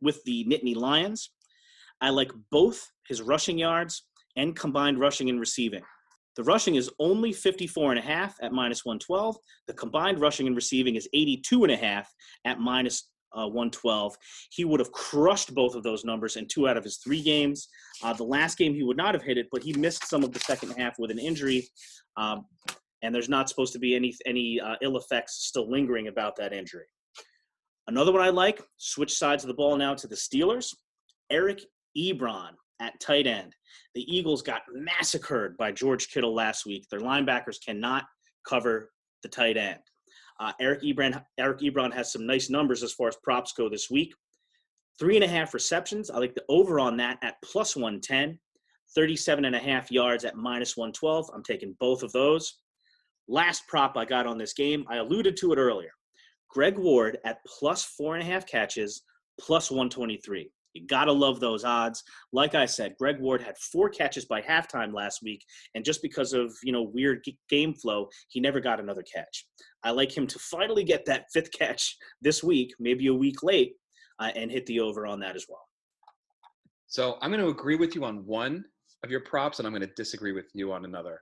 with 0.00 0.22
the 0.24 0.44
Nittany 0.44 0.76
Lions. 0.76 1.32
I 2.00 2.10
like 2.10 2.30
both 2.50 2.88
his 3.08 3.22
rushing 3.22 3.58
yards 3.58 4.04
and 4.36 4.54
combined 4.54 5.00
rushing 5.00 5.28
and 5.30 5.40
receiving. 5.40 5.82
The 6.36 6.44
rushing 6.44 6.76
is 6.76 6.90
only 6.98 7.32
54 7.32 7.90
and 7.90 7.98
a 7.98 8.02
half 8.02 8.36
at 8.40 8.52
minus 8.52 8.84
112. 8.84 9.36
The 9.66 9.74
combined 9.74 10.20
rushing 10.20 10.46
and 10.46 10.56
receiving 10.56 10.94
is 10.94 11.08
82 11.12 11.64
and 11.64 11.72
a 11.72 11.76
half 11.76 12.10
at 12.46 12.58
minus 12.58 13.11
uh, 13.34 13.46
112. 13.46 14.16
He 14.50 14.64
would 14.64 14.80
have 14.80 14.92
crushed 14.92 15.54
both 15.54 15.74
of 15.74 15.82
those 15.82 16.04
numbers 16.04 16.36
in 16.36 16.46
two 16.46 16.68
out 16.68 16.76
of 16.76 16.84
his 16.84 16.98
three 16.98 17.22
games. 17.22 17.68
Uh, 18.02 18.12
the 18.12 18.24
last 18.24 18.58
game, 18.58 18.74
he 18.74 18.82
would 18.82 18.96
not 18.96 19.14
have 19.14 19.22
hit 19.22 19.38
it, 19.38 19.46
but 19.50 19.62
he 19.62 19.72
missed 19.74 20.06
some 20.08 20.24
of 20.24 20.32
the 20.32 20.40
second 20.40 20.70
half 20.72 20.98
with 20.98 21.10
an 21.10 21.18
injury. 21.18 21.66
Um, 22.16 22.44
and 23.02 23.14
there's 23.14 23.28
not 23.28 23.48
supposed 23.48 23.72
to 23.72 23.78
be 23.78 23.96
any 23.96 24.14
any 24.26 24.60
uh, 24.60 24.76
ill 24.80 24.96
effects 24.96 25.46
still 25.46 25.68
lingering 25.68 26.08
about 26.08 26.36
that 26.36 26.52
injury. 26.52 26.86
Another 27.88 28.12
one 28.12 28.22
I 28.22 28.28
like, 28.28 28.62
switch 28.76 29.12
sides 29.12 29.42
of 29.42 29.48
the 29.48 29.54
ball 29.54 29.76
now 29.76 29.94
to 29.94 30.06
the 30.06 30.14
Steelers. 30.14 30.72
Eric 31.30 31.62
Ebron 31.98 32.50
at 32.80 32.98
tight 33.00 33.26
end. 33.26 33.54
The 33.94 34.02
Eagles 34.02 34.42
got 34.42 34.62
massacred 34.72 35.56
by 35.56 35.72
George 35.72 36.08
Kittle 36.08 36.34
last 36.34 36.64
week. 36.64 36.86
Their 36.90 37.00
linebackers 37.00 37.56
cannot 37.64 38.04
cover 38.46 38.90
the 39.22 39.28
tight 39.28 39.56
end. 39.56 39.80
Uh, 40.42 40.52
Eric 40.60 40.82
Ebron 40.82 41.22
Eric 41.38 41.60
Ebron 41.60 41.94
has 41.94 42.12
some 42.12 42.26
nice 42.26 42.50
numbers 42.50 42.82
as 42.82 42.92
far 42.92 43.06
as 43.06 43.16
props 43.22 43.52
go 43.52 43.68
this 43.68 43.88
week. 43.88 44.12
Three 44.98 45.14
and 45.14 45.24
a 45.24 45.28
half 45.28 45.54
receptions. 45.54 46.10
I 46.10 46.18
like 46.18 46.34
the 46.34 46.44
over 46.48 46.80
on 46.80 46.96
that 46.96 47.18
at 47.22 47.36
plus 47.44 47.76
110. 47.76 48.38
37 48.96 49.44
and 49.44 49.54
a 49.54 49.58
half 49.58 49.90
yards 49.90 50.24
at 50.24 50.36
minus 50.36 50.76
112. 50.76 51.30
I'm 51.32 51.44
taking 51.44 51.76
both 51.78 52.02
of 52.02 52.10
those. 52.12 52.58
Last 53.28 53.66
prop 53.68 53.96
I 53.96 54.04
got 54.04 54.26
on 54.26 54.36
this 54.36 54.52
game, 54.52 54.84
I 54.88 54.96
alluded 54.96 55.36
to 55.38 55.52
it 55.52 55.58
earlier. 55.58 55.92
Greg 56.50 56.76
Ward 56.76 57.18
at 57.24 57.38
plus 57.46 57.84
four 57.84 58.14
and 58.14 58.22
a 58.22 58.26
half 58.26 58.44
catches, 58.44 59.02
plus 59.40 59.70
123. 59.70 60.50
You 60.74 60.86
gotta 60.86 61.12
love 61.12 61.40
those 61.40 61.64
odds. 61.64 62.02
Like 62.32 62.54
I 62.54 62.66
said, 62.66 62.94
Greg 62.98 63.20
Ward 63.20 63.42
had 63.42 63.58
four 63.58 63.88
catches 63.88 64.24
by 64.24 64.40
halftime 64.40 64.94
last 64.94 65.20
week, 65.22 65.44
and 65.74 65.84
just 65.84 66.02
because 66.02 66.32
of 66.32 66.52
you 66.62 66.72
know 66.72 66.82
weird 66.82 67.24
game 67.48 67.74
flow, 67.74 68.08
he 68.28 68.40
never 68.40 68.60
got 68.60 68.80
another 68.80 69.02
catch. 69.02 69.46
I 69.84 69.90
like 69.90 70.16
him 70.16 70.26
to 70.28 70.38
finally 70.38 70.84
get 70.84 71.04
that 71.06 71.26
fifth 71.32 71.50
catch 71.52 71.96
this 72.20 72.42
week, 72.42 72.72
maybe 72.78 73.08
a 73.08 73.14
week 73.14 73.42
late, 73.42 73.74
uh, 74.18 74.30
and 74.34 74.50
hit 74.50 74.64
the 74.66 74.80
over 74.80 75.06
on 75.06 75.20
that 75.20 75.36
as 75.36 75.46
well. 75.48 75.66
So 76.86 77.16
I'm 77.20 77.30
going 77.30 77.42
to 77.42 77.48
agree 77.48 77.76
with 77.76 77.94
you 77.94 78.04
on 78.04 78.24
one 78.26 78.64
of 79.02 79.10
your 79.10 79.20
props, 79.20 79.58
and 79.58 79.66
I'm 79.66 79.72
going 79.72 79.86
to 79.86 79.94
disagree 79.96 80.32
with 80.32 80.50
you 80.54 80.72
on 80.72 80.84
another. 80.84 81.20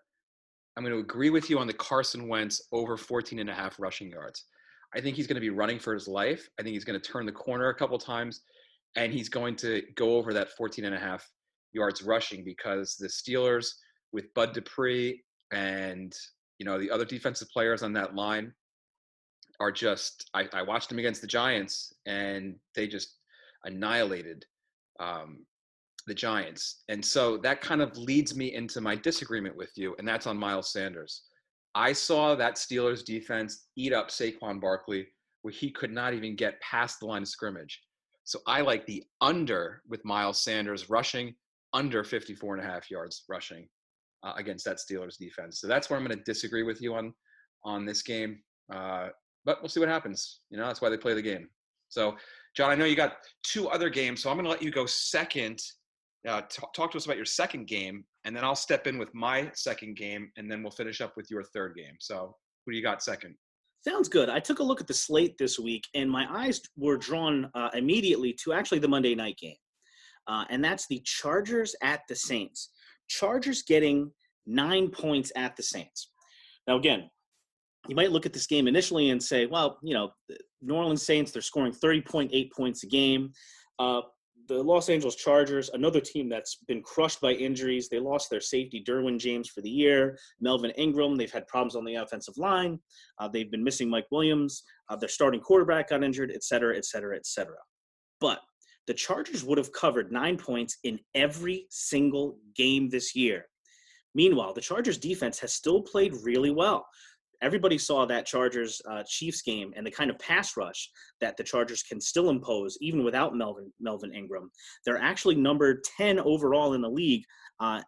I'm 0.76 0.84
going 0.84 0.94
to 0.94 1.00
agree 1.00 1.30
with 1.30 1.48
you 1.48 1.58
on 1.58 1.66
the 1.66 1.72
Carson 1.74 2.28
Wentz 2.28 2.68
over 2.72 2.96
14 2.96 3.38
and 3.38 3.48
a 3.48 3.54
half 3.54 3.78
rushing 3.78 4.10
yards. 4.10 4.44
I 4.94 5.00
think 5.00 5.16
he's 5.16 5.26
going 5.26 5.36
to 5.36 5.40
be 5.40 5.50
running 5.50 5.78
for 5.78 5.94
his 5.94 6.08
life. 6.08 6.48
I 6.58 6.62
think 6.62 6.74
he's 6.74 6.84
going 6.84 7.00
to 7.00 7.10
turn 7.10 7.24
the 7.24 7.32
corner 7.32 7.68
a 7.68 7.74
couple 7.74 7.98
times 7.98 8.42
and 8.96 9.12
he's 9.12 9.28
going 9.28 9.56
to 9.56 9.82
go 9.96 10.16
over 10.16 10.32
that 10.32 10.50
14 10.50 10.84
and 10.84 10.94
a 10.94 10.98
half 10.98 11.26
yards 11.72 12.02
rushing 12.02 12.44
because 12.44 12.96
the 12.96 13.08
Steelers 13.08 13.68
with 14.12 14.32
Bud 14.34 14.52
Dupree 14.52 15.22
and 15.52 16.12
you 16.58 16.66
know 16.66 16.78
the 16.78 16.90
other 16.90 17.04
defensive 17.04 17.48
players 17.52 17.82
on 17.82 17.92
that 17.94 18.14
line 18.14 18.52
are 19.60 19.72
just 19.72 20.28
I, 20.34 20.48
I 20.52 20.62
watched 20.62 20.88
them 20.88 20.98
against 20.98 21.20
the 21.20 21.26
Giants 21.26 21.92
and 22.06 22.56
they 22.74 22.86
just 22.88 23.16
annihilated 23.64 24.44
um, 24.98 25.44
the 26.06 26.14
Giants. 26.14 26.82
And 26.88 27.04
so 27.04 27.36
that 27.38 27.60
kind 27.60 27.82
of 27.82 27.96
leads 27.96 28.34
me 28.34 28.54
into 28.54 28.80
my 28.80 28.96
disagreement 28.96 29.56
with 29.56 29.70
you, 29.76 29.94
and 29.98 30.06
that's 30.06 30.26
on 30.26 30.36
Miles 30.36 30.72
Sanders. 30.72 31.22
I 31.74 31.92
saw 31.92 32.34
that 32.34 32.56
Steelers 32.56 33.04
defense 33.04 33.66
eat 33.76 33.92
up 33.92 34.08
Saquon 34.08 34.60
Barkley 34.60 35.06
where 35.42 35.52
he 35.52 35.70
could 35.70 35.92
not 35.92 36.12
even 36.14 36.36
get 36.36 36.60
past 36.60 37.00
the 37.00 37.06
line 37.06 37.22
of 37.22 37.28
scrimmage. 37.28 37.80
So 38.30 38.38
I 38.46 38.60
like 38.60 38.86
the 38.86 39.02
under 39.20 39.82
with 39.88 40.04
Miles 40.04 40.40
Sanders 40.40 40.88
rushing 40.88 41.34
under 41.72 42.04
54 42.04 42.54
and 42.54 42.64
a 42.64 42.68
half 42.68 42.88
yards 42.88 43.24
rushing 43.28 43.66
uh, 44.22 44.34
against 44.36 44.64
that 44.66 44.76
Steelers 44.76 45.18
defense. 45.18 45.60
So 45.60 45.66
that's 45.66 45.90
where 45.90 45.98
I'm 45.98 46.06
going 46.06 46.16
to 46.16 46.22
disagree 46.22 46.62
with 46.62 46.80
you 46.80 46.94
on 46.94 47.12
on 47.64 47.84
this 47.84 48.02
game. 48.02 48.38
Uh, 48.72 49.08
but 49.44 49.60
we'll 49.60 49.68
see 49.68 49.80
what 49.80 49.88
happens. 49.88 50.42
You 50.48 50.58
know, 50.58 50.66
that's 50.68 50.80
why 50.80 50.90
they 50.90 50.96
play 50.96 51.14
the 51.14 51.20
game. 51.20 51.48
So, 51.88 52.14
John, 52.56 52.70
I 52.70 52.76
know 52.76 52.84
you 52.84 52.94
got 52.94 53.16
two 53.42 53.68
other 53.68 53.90
games, 53.90 54.22
so 54.22 54.30
I'm 54.30 54.36
going 54.36 54.44
to 54.44 54.50
let 54.50 54.62
you 54.62 54.70
go 54.70 54.86
second. 54.86 55.58
Uh, 56.28 56.42
t- 56.42 56.62
talk 56.72 56.92
to 56.92 56.98
us 56.98 57.06
about 57.06 57.16
your 57.16 57.26
second 57.26 57.66
game, 57.66 58.04
and 58.24 58.36
then 58.36 58.44
I'll 58.44 58.54
step 58.54 58.86
in 58.86 58.96
with 58.96 59.12
my 59.12 59.50
second 59.54 59.96
game, 59.96 60.30
and 60.36 60.48
then 60.48 60.62
we'll 60.62 60.70
finish 60.70 61.00
up 61.00 61.14
with 61.16 61.32
your 61.32 61.42
third 61.42 61.74
game. 61.74 61.96
So, 61.98 62.36
who 62.64 62.70
do 62.70 62.78
you 62.78 62.84
got 62.84 63.02
second? 63.02 63.34
Sounds 63.86 64.08
good. 64.08 64.28
I 64.28 64.40
took 64.40 64.58
a 64.58 64.62
look 64.62 64.80
at 64.80 64.86
the 64.86 64.94
slate 64.94 65.38
this 65.38 65.58
week, 65.58 65.84
and 65.94 66.10
my 66.10 66.26
eyes 66.30 66.60
were 66.76 66.98
drawn 66.98 67.50
uh, 67.54 67.70
immediately 67.74 68.34
to 68.44 68.52
actually 68.52 68.78
the 68.78 68.88
Monday 68.88 69.14
night 69.14 69.38
game, 69.38 69.56
uh, 70.26 70.44
and 70.50 70.62
that's 70.62 70.86
the 70.88 71.00
Chargers 71.04 71.74
at 71.82 72.00
the 72.08 72.14
Saints. 72.14 72.70
Chargers 73.08 73.62
getting 73.62 74.10
nine 74.46 74.88
points 74.88 75.32
at 75.34 75.56
the 75.56 75.62
Saints. 75.62 76.10
Now, 76.66 76.76
again, 76.76 77.08
you 77.88 77.96
might 77.96 78.12
look 78.12 78.26
at 78.26 78.34
this 78.34 78.46
game 78.46 78.68
initially 78.68 79.10
and 79.10 79.22
say, 79.22 79.46
well, 79.46 79.78
you 79.82 79.94
know, 79.94 80.10
New 80.60 80.74
Orleans 80.74 81.04
Saints, 81.04 81.32
they're 81.32 81.40
scoring 81.40 81.72
30.8 81.72 82.52
points 82.52 82.84
a 82.84 82.86
game. 82.86 83.32
Uh, 83.78 84.02
the 84.50 84.60
Los 84.60 84.88
Angeles 84.88 85.14
Chargers, 85.14 85.70
another 85.74 86.00
team 86.00 86.28
that's 86.28 86.56
been 86.66 86.82
crushed 86.82 87.20
by 87.20 87.34
injuries. 87.34 87.88
They 87.88 88.00
lost 88.00 88.30
their 88.30 88.40
safety, 88.40 88.82
Derwin 88.84 89.16
James, 89.16 89.48
for 89.48 89.60
the 89.60 89.70
year. 89.70 90.18
Melvin 90.40 90.72
Ingram, 90.72 91.14
they've 91.14 91.30
had 91.30 91.46
problems 91.46 91.76
on 91.76 91.84
the 91.84 91.94
offensive 91.94 92.36
line. 92.36 92.80
Uh, 93.18 93.28
they've 93.28 93.50
been 93.50 93.62
missing 93.62 93.88
Mike 93.88 94.08
Williams. 94.10 94.64
Uh, 94.88 94.96
their 94.96 95.08
starting 95.08 95.40
quarterback 95.40 95.90
got 95.90 96.02
injured, 96.02 96.32
et 96.34 96.42
cetera, 96.42 96.76
et 96.76 96.84
cetera, 96.84 97.14
et 97.14 97.26
cetera. 97.26 97.58
But 98.20 98.40
the 98.88 98.94
Chargers 98.94 99.44
would 99.44 99.56
have 99.56 99.72
covered 99.72 100.10
nine 100.10 100.36
points 100.36 100.78
in 100.82 100.98
every 101.14 101.66
single 101.70 102.38
game 102.56 102.88
this 102.88 103.14
year. 103.14 103.46
Meanwhile, 104.16 104.54
the 104.54 104.60
Chargers 104.60 104.98
defense 104.98 105.38
has 105.38 105.52
still 105.52 105.80
played 105.80 106.12
really 106.24 106.50
well 106.50 106.86
everybody 107.42 107.78
saw 107.78 108.04
that 108.06 108.26
Chargers 108.26 108.80
uh, 108.88 109.02
Chiefs 109.06 109.42
game 109.42 109.72
and 109.76 109.86
the 109.86 109.90
kind 109.90 110.10
of 110.10 110.18
pass 110.18 110.56
rush 110.56 110.90
that 111.20 111.36
the 111.36 111.44
Chargers 111.44 111.82
can 111.82 112.00
still 112.00 112.30
impose 112.30 112.76
even 112.80 113.04
without 113.04 113.34
Melvin 113.34 113.72
Melvin 113.80 114.14
Ingram. 114.14 114.50
They're 114.84 114.98
actually 114.98 115.36
number 115.36 115.80
10 115.96 116.20
overall 116.20 116.74
in 116.74 116.80
the 116.80 116.88
league 116.88 117.24
uh, 117.60 117.82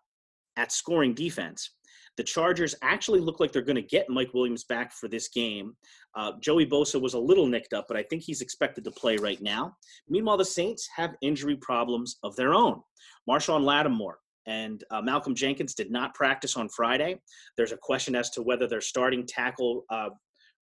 at 0.57 0.73
scoring 0.73 1.15
defense. 1.15 1.71
The 2.19 2.25
Chargers 2.25 2.75
actually 2.83 3.21
look 3.21 3.41
like 3.41 3.53
they're 3.53 3.63
going 3.63 3.77
to 3.77 3.83
get 3.83 4.11
Mike 4.11 4.35
Williams 4.35 4.65
back 4.65 4.93
for 4.93 5.09
this 5.09 5.29
game. 5.29 5.75
Uh, 6.15 6.33
Joey 6.41 6.67
Bosa 6.67 7.01
was 7.01 7.15
a 7.15 7.19
little 7.19 7.47
nicked 7.47 7.73
up, 7.73 7.87
but 7.89 7.97
I 7.97 8.03
think 8.03 8.23
he's 8.23 8.43
expected 8.43 8.85
to 8.85 8.91
play 8.91 9.17
right 9.17 9.41
now. 9.41 9.75
Meanwhile, 10.09 10.37
the 10.37 10.45
Saints 10.45 10.87
have 10.95 11.15
injury 11.23 11.57
problems 11.57 12.19
of 12.23 12.37
their 12.37 12.53
own. 12.53 12.83
Marshon 13.29 13.65
Lattimore 13.65 14.19
and 14.47 14.85
uh, 14.91 15.01
Malcolm 15.03 15.35
Jenkins 15.35 15.75
did 15.75 15.91
not 15.91 16.15
practice 16.15 16.57
on 16.57 16.69
Friday. 16.69 17.21
There's 17.57 17.73
a 17.73 17.77
question 17.77 18.15
as 18.15 18.31
to 18.31 18.43
whether 18.43 18.67
their 18.67 18.81
starting 18.81 19.27
tackle 19.27 19.85
uh, 19.91 20.11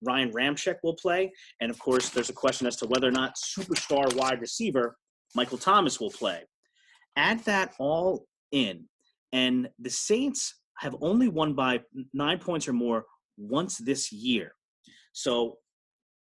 Ryan 0.03 0.33
Ramczyk 0.33 0.77
will 0.83 0.95
play, 0.95 1.31
and 1.61 1.71
of 1.71 1.79
course, 1.79 2.09
there's 2.09 2.31
a 2.31 2.35
question 2.35 2.67
as 2.67 2.77
to 2.77 2.87
whether 2.87 3.09
or 3.09 3.13
not 3.13 3.37
superstar 3.37 4.15
wide 4.15 4.41
receiver 4.41 4.97
Michael 5.35 5.59
Thomas 5.59 6.01
will 6.01 6.11
play. 6.11 6.41
Add 7.17 7.41
that 7.45 7.75
all 7.79 8.27
in, 8.53 8.87
and 9.33 9.69
the 9.79 9.91
Saints 9.91 10.55
have 10.79 10.97
only 11.03 11.29
won 11.29 11.55
by 11.55 11.81
nine 12.15 12.39
points 12.39 12.67
or 12.67 12.73
more 12.73 13.05
once 13.37 13.79
this 13.79 14.11
year. 14.11 14.55
So 15.13 15.59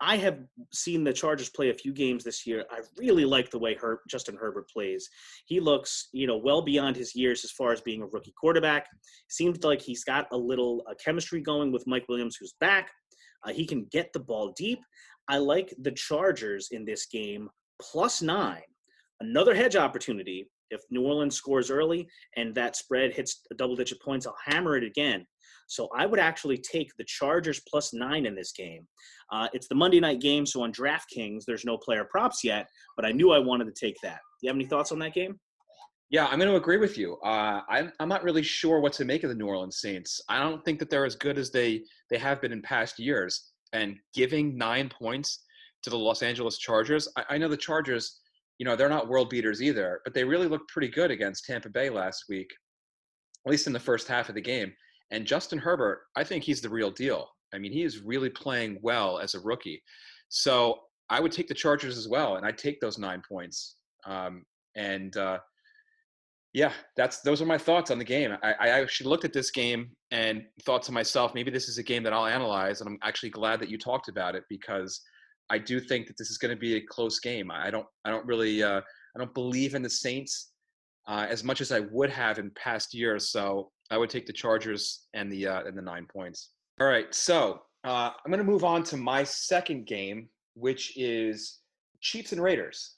I 0.00 0.16
have 0.18 0.40
seen 0.72 1.04
the 1.04 1.12
Chargers 1.12 1.48
play 1.48 1.70
a 1.70 1.74
few 1.74 1.92
games 1.92 2.22
this 2.22 2.46
year. 2.46 2.64
I 2.70 2.80
really 2.98 3.24
like 3.24 3.50
the 3.50 3.58
way 3.58 3.74
Her- 3.74 4.02
Justin 4.08 4.36
Herbert 4.36 4.68
plays. 4.68 5.08
He 5.46 5.58
looks, 5.58 6.08
you 6.12 6.26
know, 6.26 6.36
well 6.36 6.60
beyond 6.60 6.96
his 6.96 7.14
years 7.14 7.44
as 7.44 7.50
far 7.52 7.72
as 7.72 7.80
being 7.80 8.02
a 8.02 8.06
rookie 8.06 8.34
quarterback. 8.38 8.86
Seems 9.30 9.64
like 9.64 9.80
he's 9.80 10.04
got 10.04 10.26
a 10.32 10.36
little 10.36 10.84
uh, 10.88 10.94
chemistry 11.02 11.40
going 11.40 11.72
with 11.72 11.86
Mike 11.86 12.04
Williams, 12.08 12.36
who's 12.38 12.54
back. 12.60 12.90
Uh, 13.44 13.52
he 13.52 13.64
can 13.64 13.86
get 13.90 14.12
the 14.12 14.20
ball 14.20 14.52
deep. 14.56 14.80
I 15.28 15.38
like 15.38 15.72
the 15.80 15.92
Chargers 15.92 16.68
in 16.72 16.84
this 16.84 17.06
game 17.06 17.48
plus 17.80 18.20
nine. 18.20 18.62
Another 19.20 19.54
hedge 19.54 19.76
opportunity. 19.76 20.50
If 20.70 20.80
New 20.90 21.02
Orleans 21.02 21.36
scores 21.36 21.70
early 21.70 22.08
and 22.36 22.54
that 22.54 22.76
spread 22.76 23.12
hits 23.12 23.42
double 23.56 23.76
digit 23.76 24.00
points, 24.02 24.26
I'll 24.26 24.36
hammer 24.44 24.76
it 24.76 24.84
again. 24.84 25.26
So 25.68 25.88
I 25.96 26.06
would 26.06 26.20
actually 26.20 26.58
take 26.58 26.90
the 26.96 27.04
Chargers 27.04 27.60
plus 27.68 27.92
nine 27.92 28.26
in 28.26 28.34
this 28.34 28.52
game. 28.52 28.86
Uh, 29.32 29.48
it's 29.52 29.66
the 29.68 29.74
Monday 29.74 29.98
night 29.98 30.20
game, 30.20 30.46
so 30.46 30.62
on 30.62 30.72
DraftKings, 30.72 31.44
there's 31.44 31.64
no 31.64 31.76
player 31.76 32.04
props 32.04 32.44
yet, 32.44 32.68
but 32.96 33.04
I 33.04 33.10
knew 33.10 33.32
I 33.32 33.38
wanted 33.38 33.64
to 33.64 33.72
take 33.72 33.96
that. 34.02 34.18
Do 34.40 34.46
you 34.46 34.48
have 34.48 34.56
any 34.56 34.66
thoughts 34.66 34.92
on 34.92 34.98
that 35.00 35.14
game? 35.14 35.40
Yeah, 36.08 36.26
I'm 36.26 36.38
going 36.38 36.50
to 36.50 36.56
agree 36.56 36.76
with 36.76 36.96
you. 36.96 37.16
Uh, 37.24 37.62
I'm, 37.68 37.92
I'm 37.98 38.08
not 38.08 38.22
really 38.22 38.44
sure 38.44 38.78
what 38.78 38.92
to 38.94 39.04
make 39.04 39.24
of 39.24 39.28
the 39.28 39.34
New 39.34 39.46
Orleans 39.46 39.80
Saints. 39.80 40.20
I 40.28 40.38
don't 40.38 40.64
think 40.64 40.78
that 40.78 40.88
they're 40.88 41.04
as 41.04 41.16
good 41.16 41.36
as 41.36 41.50
they, 41.50 41.82
they 42.10 42.18
have 42.18 42.40
been 42.40 42.52
in 42.52 42.62
past 42.62 43.00
years. 43.00 43.50
And 43.72 43.96
giving 44.14 44.56
nine 44.56 44.88
points 44.88 45.42
to 45.82 45.90
the 45.90 45.98
Los 45.98 46.22
Angeles 46.22 46.58
Chargers, 46.58 47.08
I, 47.16 47.24
I 47.30 47.38
know 47.38 47.48
the 47.48 47.56
Chargers, 47.56 48.20
you 48.58 48.64
know, 48.64 48.76
they're 48.76 48.88
not 48.88 49.08
world 49.08 49.30
beaters 49.30 49.62
either, 49.62 50.00
but 50.04 50.14
they 50.14 50.24
really 50.24 50.48
looked 50.48 50.70
pretty 50.70 50.88
good 50.88 51.10
against 51.10 51.44
Tampa 51.44 51.68
Bay 51.68 51.90
last 51.90 52.24
week, 52.28 52.50
at 53.46 53.50
least 53.50 53.66
in 53.66 53.72
the 53.72 53.80
first 53.80 54.08
half 54.08 54.28
of 54.28 54.34
the 54.34 54.40
game. 54.40 54.72
And 55.10 55.26
Justin 55.26 55.58
Herbert, 55.58 56.02
I 56.16 56.24
think 56.24 56.42
he's 56.42 56.60
the 56.60 56.70
real 56.70 56.90
deal. 56.90 57.28
I 57.54 57.58
mean, 57.58 57.72
he 57.72 57.82
is 57.82 58.02
really 58.02 58.30
playing 58.30 58.78
well 58.82 59.18
as 59.18 59.34
a 59.34 59.40
rookie. 59.40 59.82
So 60.28 60.80
I 61.10 61.20
would 61.20 61.32
take 61.32 61.48
the 61.48 61.54
Chargers 61.54 61.96
as 61.96 62.08
well, 62.08 62.36
and 62.36 62.46
I'd 62.46 62.58
take 62.58 62.80
those 62.80 62.98
nine 62.98 63.22
points. 63.28 63.76
Um, 64.04 64.44
and 64.74 65.16
uh, 65.16 65.38
yeah, 66.52 66.72
that's 66.96 67.20
those 67.20 67.40
are 67.40 67.46
my 67.46 67.58
thoughts 67.58 67.90
on 67.90 67.98
the 67.98 68.04
game. 68.04 68.36
I, 68.42 68.54
I 68.58 68.68
actually 68.68 69.10
looked 69.10 69.24
at 69.24 69.32
this 69.32 69.50
game 69.50 69.90
and 70.10 70.44
thought 70.62 70.82
to 70.84 70.92
myself, 70.92 71.34
maybe 71.34 71.50
this 71.50 71.68
is 71.68 71.78
a 71.78 71.82
game 71.82 72.02
that 72.02 72.12
I'll 72.12 72.26
analyze, 72.26 72.80
and 72.80 72.88
I'm 72.88 72.98
actually 73.02 73.30
glad 73.30 73.60
that 73.60 73.68
you 73.68 73.78
talked 73.78 74.08
about 74.08 74.34
it 74.34 74.44
because 74.48 75.00
I 75.50 75.58
do 75.58 75.80
think 75.80 76.06
that 76.06 76.16
this 76.18 76.30
is 76.30 76.38
going 76.38 76.54
to 76.54 76.60
be 76.60 76.76
a 76.76 76.80
close 76.80 77.18
game. 77.20 77.50
I 77.50 77.70
don't, 77.70 77.86
I 78.04 78.10
don't 78.10 78.26
really, 78.26 78.62
uh, 78.62 78.80
I 78.80 79.18
don't 79.18 79.34
believe 79.34 79.74
in 79.74 79.82
the 79.82 79.90
Saints 79.90 80.50
uh, 81.06 81.26
as 81.28 81.44
much 81.44 81.60
as 81.60 81.72
I 81.72 81.80
would 81.80 82.10
have 82.10 82.38
in 82.38 82.50
past 82.50 82.94
years. 82.94 83.30
So 83.30 83.70
I 83.90 83.98
would 83.98 84.10
take 84.10 84.26
the 84.26 84.32
Chargers 84.32 85.06
and 85.14 85.30
the 85.30 85.46
uh, 85.46 85.62
and 85.64 85.76
the 85.76 85.82
nine 85.82 86.06
points. 86.12 86.50
All 86.80 86.86
right, 86.86 87.14
so 87.14 87.62
uh, 87.84 88.10
I'm 88.24 88.30
going 88.30 88.44
to 88.44 88.50
move 88.50 88.64
on 88.64 88.82
to 88.84 88.96
my 88.96 89.22
second 89.24 89.86
game, 89.86 90.28
which 90.54 90.96
is 90.96 91.60
Chiefs 92.00 92.32
and 92.32 92.42
Raiders. 92.42 92.96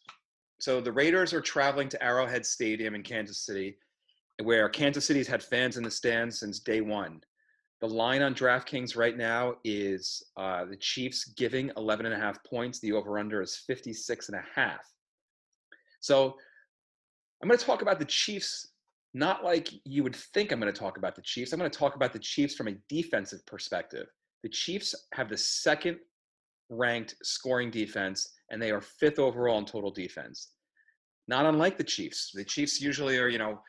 So 0.61 0.81
the 0.81 0.93
Raiders 0.93 1.33
are 1.33 1.41
traveling 1.41 1.89
to 1.91 2.03
Arrowhead 2.03 2.45
Stadium 2.45 2.95
in 2.95 3.03
Kansas 3.03 3.45
City, 3.45 3.77
where 4.43 4.69
Kansas 4.69 5.07
City's 5.07 5.29
had 5.29 5.43
fans 5.43 5.77
in 5.77 5.85
the 5.85 5.91
stands 5.91 6.41
since 6.41 6.59
day 6.59 6.81
one. 6.81 7.21
The 7.81 7.89
line 7.89 8.23
on 8.23 8.35
DraftKings 8.35 8.97
right 8.97 9.17
now 9.17 9.55
is 9.63 10.23
uh, 10.37 10.65
the 10.65 10.77
Chiefs 10.77 11.27
giving 11.37 11.71
11 11.77 12.07
and 12.07 12.15
a 12.15 12.19
half 12.19 12.43
points. 12.45 12.81
The 12.81 12.93
over/under 12.93 13.41
is 13.41 13.57
56 13.67 14.29
and 14.29 14.39
a 14.39 14.45
half. 14.55 14.81
So 16.01 16.37
I'm 17.41 17.49
going 17.49 17.59
to 17.59 17.65
talk 17.65 17.83
about 17.83 17.99
the 17.99 18.05
Chiefs 18.05 18.73
not 19.15 19.45
like 19.45 19.71
you 19.85 20.03
would 20.03 20.15
think 20.15 20.53
I'm 20.53 20.61
going 20.61 20.73
to 20.73 20.79
talk 20.79 20.99
about 20.99 21.17
the 21.17 21.23
Chiefs. 21.23 21.53
I'm 21.53 21.59
going 21.59 21.71
to 21.71 21.79
talk 21.79 21.95
about 21.95 22.13
the 22.13 22.19
Chiefs 22.19 22.55
from 22.55 22.69
a 22.69 22.77
defensive 22.89 23.45
perspective. 23.47 24.07
The 24.43 24.49
Chiefs 24.49 24.95
have 25.15 25.29
the 25.29 25.37
second 25.37 25.99
ranked 26.71 27.15
scoring 27.23 27.71
defense, 27.71 28.35
and 28.51 28.61
they 28.61 28.71
are 28.71 28.81
fifth 28.81 29.19
overall 29.19 29.59
in 29.59 29.65
total 29.65 29.91
defense. 29.91 30.51
Not 31.27 31.47
unlike 31.47 31.79
the 31.79 31.85
Chiefs. 31.85 32.31
The 32.35 32.45
Chiefs 32.45 32.81
usually 32.81 33.19
are, 33.19 33.29
you 33.29 33.39
know, 33.39 33.61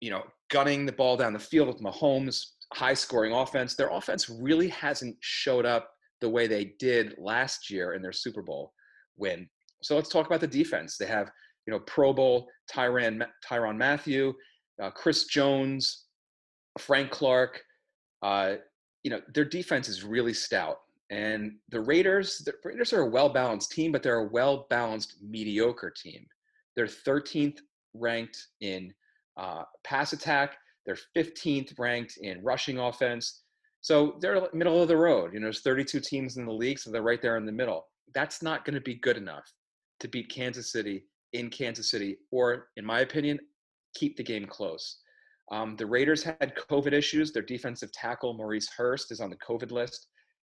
you 0.00 0.10
know, 0.10 0.24
gunning 0.50 0.86
the 0.86 0.92
ball 0.92 1.16
down 1.16 1.32
the 1.32 1.38
field 1.38 1.68
with 1.68 1.80
Mahomes, 1.80 2.44
high 2.74 2.94
scoring 2.94 3.32
offense. 3.32 3.74
Their 3.74 3.90
offense 3.90 4.28
really 4.28 4.68
hasn't 4.68 5.16
showed 5.20 5.66
up 5.66 5.90
the 6.20 6.28
way 6.28 6.46
they 6.46 6.74
did 6.78 7.14
last 7.18 7.70
year 7.70 7.94
in 7.94 8.02
their 8.02 8.12
Super 8.12 8.42
Bowl 8.42 8.72
win. 9.16 9.48
So 9.82 9.94
let's 9.94 10.08
talk 10.08 10.26
about 10.26 10.40
the 10.40 10.46
defense. 10.46 10.96
They 10.96 11.06
have 11.06 11.30
you 11.68 11.74
know, 11.74 11.80
Pro 11.80 12.14
Bowl 12.14 12.48
Tyrann, 12.74 13.22
Tyrann 13.46 13.76
Mathieu, 13.76 14.32
uh, 14.82 14.90
Chris 14.90 15.26
Jones, 15.26 16.06
Frank 16.78 17.10
Clark. 17.10 17.60
Uh, 18.22 18.54
you 19.02 19.10
know, 19.10 19.20
their 19.34 19.44
defense 19.44 19.86
is 19.86 20.02
really 20.02 20.32
stout. 20.32 20.78
And 21.10 21.56
the 21.68 21.80
Raiders, 21.80 22.38
the 22.38 22.54
Raiders 22.64 22.94
are 22.94 23.02
a 23.02 23.06
well 23.06 23.28
balanced 23.28 23.70
team, 23.72 23.92
but 23.92 24.02
they're 24.02 24.20
a 24.20 24.28
well 24.28 24.66
balanced 24.70 25.16
mediocre 25.22 25.90
team. 25.90 26.24
They're 26.74 26.86
13th 26.86 27.58
ranked 27.92 28.46
in 28.62 28.94
uh, 29.36 29.64
pass 29.84 30.14
attack. 30.14 30.56
They're 30.88 31.24
15th 31.24 31.78
ranked 31.78 32.16
in 32.16 32.42
rushing 32.42 32.78
offense. 32.78 33.42
So 33.82 34.16
they're 34.20 34.48
middle 34.54 34.80
of 34.80 34.88
the 34.88 34.96
road. 34.96 35.34
You 35.34 35.40
know, 35.40 35.46
there's 35.46 35.60
32 35.60 36.00
teams 36.00 36.38
in 36.38 36.46
the 36.46 36.52
league, 36.52 36.78
so 36.78 36.90
they're 36.90 37.02
right 37.02 37.20
there 37.20 37.36
in 37.36 37.44
the 37.44 37.52
middle. 37.52 37.86
That's 38.14 38.42
not 38.42 38.64
going 38.64 38.74
to 38.74 38.80
be 38.80 38.94
good 38.94 39.18
enough 39.18 39.52
to 40.00 40.08
beat 40.08 40.30
Kansas 40.30 40.72
City 40.72 41.04
in 41.34 41.50
Kansas 41.50 41.90
City, 41.90 42.16
or 42.30 42.68
in 42.76 42.86
my 42.86 43.00
opinion, 43.00 43.38
keep 43.94 44.16
the 44.16 44.22
game 44.22 44.46
close. 44.46 45.00
Um, 45.52 45.76
the 45.76 45.84
Raiders 45.84 46.22
had 46.22 46.54
COVID 46.70 46.92
issues. 46.92 47.32
Their 47.32 47.42
defensive 47.42 47.92
tackle, 47.92 48.32
Maurice 48.32 48.70
Hurst, 48.74 49.12
is 49.12 49.20
on 49.20 49.28
the 49.28 49.36
COVID 49.36 49.70
list. 49.70 50.06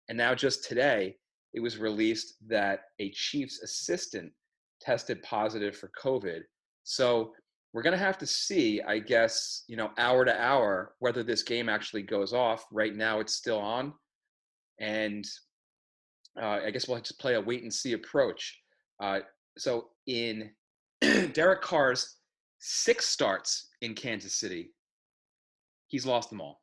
And 0.08 0.18
now, 0.18 0.36
just 0.36 0.66
today, 0.66 1.18
it 1.54 1.60
was 1.62 1.80
released 1.80 2.36
that 2.48 2.82
a 3.00 3.10
Chiefs 3.12 3.64
assistant 3.64 4.32
tested 4.82 5.22
positive 5.24 5.76
for 5.76 5.90
COVID. 6.00 6.42
So 6.84 7.34
we're 7.74 7.84
going 7.84 7.98
to 7.98 8.04
have 8.04 8.18
to 8.20 8.26
see, 8.26 8.82
I 8.82 9.00
guess, 9.00 9.64
you 9.68 9.76
know, 9.76 9.92
hour 9.98 10.26
to 10.26 10.42
hour, 10.42 10.96
whether 11.00 11.24
this 11.24 11.44
game 11.44 11.70
actually 11.70 12.04
goes 12.04 12.34
off. 12.34 12.66
Right 12.72 12.96
now, 12.96 13.20
it's 13.20 13.36
still 13.36 13.60
on. 13.60 13.94
And 14.80 15.26
uh, 16.42 16.60
I 16.66 16.72
guess 16.72 16.88
we'll 16.88 17.00
just 17.00 17.20
play 17.20 17.36
a 17.36 17.42
wait 17.42 17.64
and 17.64 17.74
see 17.74 17.94
approach. 17.94 18.60
Uh, 19.02 19.20
so 19.58 19.90
in 20.08 20.52
Derek 21.34 21.62
Carr's 21.62 22.18
six 22.60 23.08
starts 23.08 23.70
in 23.82 23.94
Kansas 23.94 24.40
City, 24.40 24.72
he's 25.88 26.06
lost 26.06 26.30
them 26.30 26.42
all. 26.42 26.62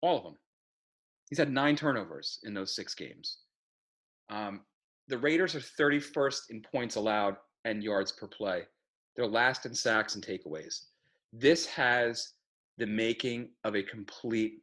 All 0.00 0.16
of 0.16 0.24
them. 0.24 0.36
He's 1.28 1.38
had 1.38 1.52
nine 1.52 1.76
turnovers 1.76 2.40
in 2.44 2.54
those 2.54 2.74
six 2.74 2.94
games. 2.94 3.38
Um, 4.30 4.60
the 5.08 5.18
Raiders 5.18 5.54
are 5.54 5.60
31st 5.60 6.50
in 6.50 6.62
points 6.62 6.96
allowed 6.96 7.36
and 7.64 7.82
yards 7.82 8.12
per 8.12 8.26
play. 8.26 8.62
They're 9.18 9.26
last 9.26 9.66
in 9.66 9.74
sacks 9.74 10.14
and 10.14 10.24
takeaways. 10.24 10.84
This 11.32 11.66
has 11.66 12.34
the 12.78 12.86
making 12.86 13.48
of 13.64 13.74
a 13.74 13.82
complete 13.82 14.62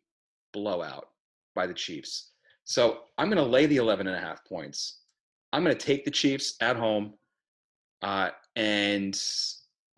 blowout 0.53 1.09
by 1.55 1.67
the 1.67 1.73
Chiefs. 1.73 2.31
So 2.63 3.01
I'm 3.17 3.29
going 3.29 3.43
to 3.43 3.51
lay 3.51 3.65
the 3.65 3.75
11 3.75 4.07
and 4.07 4.15
a 4.15 4.19
half 4.19 4.45
points. 4.45 5.01
I'm 5.51 5.61
going 5.61 5.75
to 5.75 5.85
take 5.85 6.05
the 6.05 6.11
Chiefs 6.11 6.55
at 6.61 6.77
home. 6.77 7.15
Uh, 8.01 8.29
and 8.55 9.21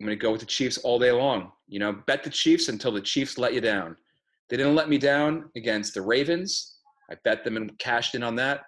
I'm 0.00 0.06
going 0.06 0.18
to 0.18 0.20
go 0.20 0.32
with 0.32 0.40
the 0.40 0.46
Chiefs 0.46 0.78
all 0.78 0.98
day 0.98 1.12
long. 1.12 1.52
You 1.68 1.78
know, 1.78 1.92
bet 2.08 2.24
the 2.24 2.30
Chiefs 2.30 2.68
until 2.68 2.90
the 2.90 3.00
Chiefs 3.00 3.38
let 3.38 3.54
you 3.54 3.60
down. 3.60 3.96
They 4.50 4.56
didn't 4.56 4.74
let 4.74 4.88
me 4.88 4.98
down 4.98 5.50
against 5.54 5.94
the 5.94 6.02
Ravens. 6.02 6.78
I 7.08 7.14
bet 7.22 7.44
them 7.44 7.56
and 7.56 7.78
cashed 7.78 8.16
in 8.16 8.24
on 8.24 8.34
that. 8.36 8.62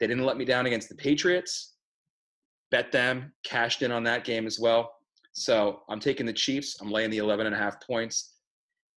They 0.00 0.06
didn't 0.06 0.24
let 0.24 0.38
me 0.38 0.46
down 0.46 0.64
against 0.64 0.88
the 0.88 0.94
Patriots. 0.94 1.74
Bet 2.70 2.92
them, 2.92 3.34
cashed 3.44 3.82
in 3.82 3.92
on 3.92 4.04
that 4.04 4.24
game 4.24 4.46
as 4.46 4.58
well. 4.58 4.93
So 5.34 5.82
I'm 5.88 6.00
taking 6.00 6.26
the 6.26 6.32
Chiefs. 6.32 6.78
I'm 6.80 6.90
laying 6.90 7.10
the 7.10 7.18
11 7.18 7.46
and 7.46 7.54
a 7.54 7.58
half 7.58 7.84
points. 7.84 8.34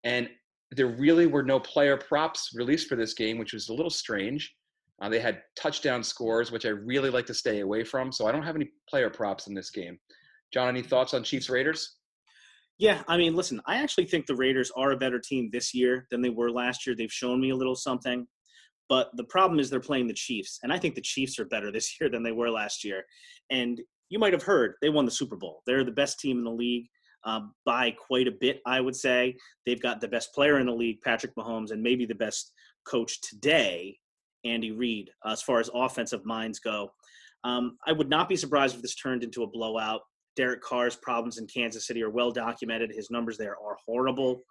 And 0.04 0.28
there 0.70 0.86
really 0.86 1.26
were 1.26 1.42
no 1.42 1.58
player 1.58 1.96
props 1.96 2.50
released 2.54 2.88
for 2.88 2.96
this 2.96 3.12
game, 3.12 3.38
which 3.38 3.52
was 3.52 3.68
a 3.68 3.74
little 3.74 3.90
strange. 3.90 4.54
Uh, 5.00 5.08
they 5.08 5.20
had 5.20 5.42
touchdown 5.56 6.02
scores, 6.02 6.50
which 6.50 6.64
I 6.64 6.70
really 6.70 7.10
like 7.10 7.26
to 7.26 7.34
stay 7.34 7.60
away 7.60 7.84
from. 7.84 8.12
So 8.12 8.26
I 8.26 8.32
don't 8.32 8.42
have 8.42 8.56
any 8.56 8.70
player 8.88 9.10
props 9.10 9.46
in 9.46 9.54
this 9.54 9.70
game. 9.70 9.98
John, 10.52 10.68
any 10.68 10.82
thoughts 10.82 11.12
on 11.12 11.24
Chiefs 11.24 11.50
Raiders? 11.50 11.96
Yeah, 12.78 13.02
I 13.08 13.16
mean, 13.16 13.34
listen, 13.34 13.60
I 13.66 13.76
actually 13.76 14.06
think 14.06 14.26
the 14.26 14.36
Raiders 14.36 14.70
are 14.76 14.92
a 14.92 14.96
better 14.96 15.18
team 15.18 15.50
this 15.52 15.74
year 15.74 16.06
than 16.10 16.22
they 16.22 16.30
were 16.30 16.50
last 16.50 16.86
year. 16.86 16.94
They've 16.96 17.12
shown 17.12 17.40
me 17.40 17.50
a 17.50 17.56
little 17.56 17.74
something. 17.74 18.26
But 18.88 19.10
the 19.16 19.24
problem 19.24 19.60
is 19.60 19.68
they're 19.68 19.80
playing 19.80 20.06
the 20.06 20.14
Chiefs. 20.14 20.60
And 20.62 20.72
I 20.72 20.78
think 20.78 20.94
the 20.94 21.00
Chiefs 21.00 21.38
are 21.38 21.44
better 21.44 21.72
this 21.72 21.96
year 22.00 22.08
than 22.08 22.22
they 22.22 22.32
were 22.32 22.50
last 22.50 22.84
year. 22.84 23.04
And 23.50 23.80
you 24.10 24.18
might 24.18 24.32
have 24.32 24.42
heard 24.42 24.74
they 24.80 24.88
won 24.88 25.04
the 25.04 25.10
Super 25.10 25.36
Bowl. 25.36 25.62
They're 25.66 25.84
the 25.84 25.90
best 25.90 26.18
team 26.18 26.38
in 26.38 26.44
the 26.44 26.50
league 26.50 26.86
um, 27.24 27.54
by 27.64 27.90
quite 27.90 28.28
a 28.28 28.32
bit, 28.32 28.60
I 28.66 28.80
would 28.80 28.96
say. 28.96 29.36
They've 29.66 29.80
got 29.80 30.00
the 30.00 30.08
best 30.08 30.32
player 30.34 30.58
in 30.58 30.66
the 30.66 30.72
league, 30.72 31.00
Patrick 31.02 31.34
Mahomes, 31.36 31.70
and 31.70 31.82
maybe 31.82 32.06
the 32.06 32.14
best 32.14 32.52
coach 32.86 33.20
today, 33.20 33.96
Andy 34.44 34.72
Reid, 34.72 35.10
uh, 35.26 35.32
as 35.32 35.42
far 35.42 35.60
as 35.60 35.70
offensive 35.74 36.24
minds 36.24 36.58
go. 36.58 36.90
Um, 37.44 37.76
I 37.86 37.92
would 37.92 38.08
not 38.08 38.28
be 38.28 38.36
surprised 38.36 38.76
if 38.76 38.82
this 38.82 38.94
turned 38.94 39.22
into 39.22 39.42
a 39.42 39.46
blowout. 39.46 40.00
Derek 40.36 40.62
Carr's 40.62 40.96
problems 40.96 41.38
in 41.38 41.46
Kansas 41.46 41.86
City 41.86 42.02
are 42.02 42.10
well 42.10 42.30
documented. 42.30 42.92
His 42.94 43.10
numbers 43.10 43.38
there 43.38 43.56
are 43.56 43.76
horrible. 43.86 44.42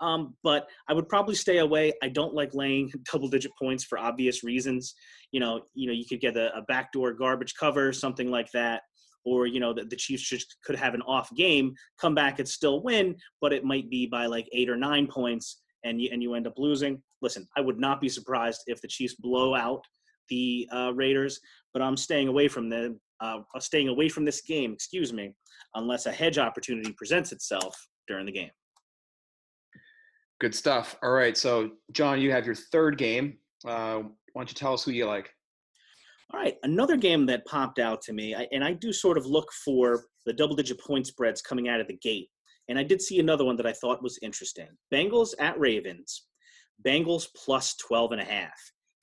Um, 0.00 0.36
but 0.44 0.68
I 0.88 0.92
would 0.92 1.08
probably 1.08 1.34
stay 1.34 1.58
away. 1.58 1.92
I 2.02 2.08
don't 2.08 2.34
like 2.34 2.54
laying 2.54 2.92
double-digit 3.12 3.50
points 3.60 3.84
for 3.84 3.98
obvious 3.98 4.44
reasons. 4.44 4.94
You 5.32 5.40
know, 5.40 5.62
you 5.74 5.86
know, 5.88 5.92
you 5.92 6.04
could 6.06 6.20
get 6.20 6.36
a, 6.36 6.56
a 6.56 6.62
backdoor 6.62 7.14
garbage 7.14 7.54
cover, 7.58 7.92
something 7.92 8.30
like 8.30 8.50
that, 8.52 8.82
or 9.24 9.46
you 9.46 9.60
know, 9.60 9.72
the, 9.72 9.84
the 9.84 9.96
Chiefs 9.96 10.22
just 10.22 10.56
could 10.64 10.76
have 10.76 10.94
an 10.94 11.02
off 11.02 11.34
game, 11.34 11.74
come 12.00 12.14
back 12.14 12.38
and 12.38 12.48
still 12.48 12.82
win, 12.82 13.16
but 13.40 13.52
it 13.52 13.64
might 13.64 13.90
be 13.90 14.06
by 14.06 14.26
like 14.26 14.48
eight 14.52 14.68
or 14.68 14.76
nine 14.76 15.06
points, 15.06 15.62
and 15.84 16.00
you 16.00 16.10
and 16.12 16.22
you 16.22 16.34
end 16.34 16.46
up 16.46 16.58
losing. 16.58 17.02
Listen, 17.22 17.46
I 17.56 17.60
would 17.60 17.78
not 17.78 18.00
be 18.00 18.08
surprised 18.08 18.62
if 18.66 18.80
the 18.80 18.88
Chiefs 18.88 19.14
blow 19.14 19.54
out 19.54 19.84
the 20.28 20.68
uh, 20.72 20.92
Raiders, 20.94 21.40
but 21.72 21.82
I'm 21.82 21.96
staying 21.96 22.28
away 22.28 22.48
from 22.48 22.68
them. 22.68 23.00
Uh, 23.20 23.40
staying 23.58 23.88
away 23.88 24.08
from 24.08 24.24
this 24.24 24.42
game, 24.42 24.72
excuse 24.72 25.12
me, 25.12 25.34
unless 25.74 26.06
a 26.06 26.12
hedge 26.12 26.38
opportunity 26.38 26.92
presents 26.92 27.32
itself 27.32 27.76
during 28.06 28.26
the 28.26 28.32
game. 28.32 28.50
Good 30.40 30.54
stuff. 30.54 30.96
All 31.02 31.10
right. 31.10 31.36
So, 31.36 31.70
John, 31.90 32.20
you 32.20 32.30
have 32.30 32.46
your 32.46 32.54
third 32.54 32.96
game. 32.96 33.38
Uh, 33.66 34.02
why 34.32 34.42
don't 34.42 34.48
you 34.48 34.54
tell 34.54 34.72
us 34.72 34.84
who 34.84 34.92
you 34.92 35.06
like? 35.06 35.30
All 36.32 36.40
right. 36.40 36.56
Another 36.62 36.96
game 36.96 37.24
that 37.26 37.46
popped 37.46 37.78
out 37.78 38.02
to 38.02 38.12
me, 38.12 38.34
and 38.52 38.62
I 38.62 38.74
do 38.74 38.92
sort 38.92 39.16
of 39.16 39.24
look 39.24 39.50
for 39.64 40.04
the 40.26 40.32
double 40.32 40.54
digit 40.56 40.78
point 40.80 41.06
spreads 41.06 41.40
coming 41.40 41.68
out 41.68 41.80
of 41.80 41.88
the 41.88 41.96
gate. 42.02 42.28
And 42.68 42.78
I 42.78 42.82
did 42.82 43.00
see 43.00 43.18
another 43.18 43.46
one 43.46 43.56
that 43.56 43.66
I 43.66 43.72
thought 43.72 44.02
was 44.02 44.18
interesting 44.22 44.68
Bengals 44.92 45.34
at 45.38 45.58
Ravens. 45.58 46.26
Bengals 46.86 47.26
plus 47.34 47.74
12 47.76 48.12
and 48.12 48.20
a 48.20 48.24
half. 48.24 48.52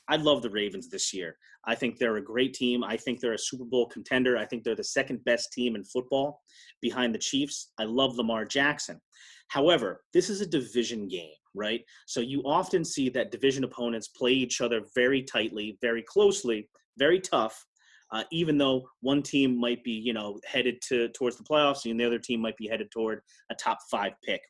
I 0.08 0.18
love 0.18 0.42
the 0.42 0.50
Ravens 0.50 0.90
this 0.90 1.14
year. 1.14 1.36
I 1.68 1.74
think 1.74 1.98
they're 1.98 2.18
a 2.18 2.24
great 2.24 2.54
team. 2.54 2.84
I 2.84 2.96
think 2.96 3.20
they're 3.20 3.34
a 3.34 3.40
Super 3.40 3.66
Bowl 3.66 3.88
contender. 3.88 4.38
I 4.38 4.46
think 4.46 4.64
they're 4.64 4.76
the 4.76 4.84
second 4.84 5.26
best 5.26 5.52
team 5.52 5.76
in 5.76 5.84
football 5.84 6.42
behind 6.80 7.14
the 7.14 7.20
Chiefs. 7.20 7.72
I 7.80 7.86
love 7.86 8.16
Lamar 8.16 8.46
Jackson. 8.46 9.02
However, 9.48 10.04
this 10.14 10.30
is 10.30 10.42
a 10.42 10.48
division 10.48 11.08
game, 11.08 11.34
right? 11.56 11.82
So 12.06 12.20
you 12.20 12.44
often 12.46 12.86
see 12.86 13.10
that 13.10 13.32
division 13.32 13.64
opponents 13.64 14.10
play 14.10 14.32
each 14.32 14.62
other 14.62 14.82
very 14.94 15.24
tightly, 15.24 15.78
very 15.82 16.04
closely, 16.04 16.70
very 16.98 17.20
tough. 17.20 17.66
Uh, 18.12 18.24
even 18.32 18.58
though 18.58 18.84
one 19.02 19.22
team 19.22 19.60
might 19.60 19.84
be, 19.84 19.92
you 19.92 20.14
know, 20.14 20.40
headed 20.46 20.80
to 20.88 21.10
towards 21.10 21.38
the 21.38 21.44
playoffs, 21.44 21.90
and 21.90 22.00
the 22.00 22.06
other 22.06 22.20
team 22.20 22.40
might 22.40 22.56
be 22.56 22.68
headed 22.68 22.90
toward 22.92 23.20
a 23.52 23.56
top 23.56 23.80
five 23.90 24.14
pick. 24.24 24.42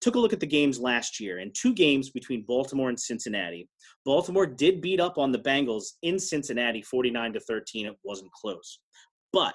Took 0.00 0.16
a 0.16 0.18
look 0.18 0.32
at 0.32 0.40
the 0.40 0.46
games 0.46 0.78
last 0.78 1.20
year, 1.20 1.38
and 1.38 1.54
two 1.54 1.74
games 1.74 2.10
between 2.10 2.44
Baltimore 2.46 2.88
and 2.88 2.98
Cincinnati. 2.98 3.68
Baltimore 4.04 4.46
did 4.46 4.80
beat 4.80 5.00
up 5.00 5.16
on 5.16 5.32
the 5.32 5.38
Bengals 5.38 5.84
in 6.02 6.18
Cincinnati, 6.18 6.82
49 6.82 7.32
to 7.34 7.40
13. 7.40 7.86
It 7.86 7.96
wasn't 8.04 8.32
close, 8.32 8.80
but 9.32 9.54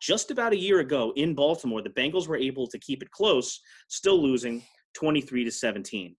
just 0.00 0.30
about 0.30 0.52
a 0.52 0.58
year 0.58 0.80
ago 0.80 1.12
in 1.16 1.34
Baltimore, 1.34 1.82
the 1.82 1.90
Bengals 1.90 2.28
were 2.28 2.36
able 2.36 2.66
to 2.68 2.78
keep 2.78 3.02
it 3.02 3.10
close, 3.10 3.60
still 3.88 4.20
losing 4.20 4.62
23 4.94 5.44
to 5.44 5.50
17. 5.50 6.16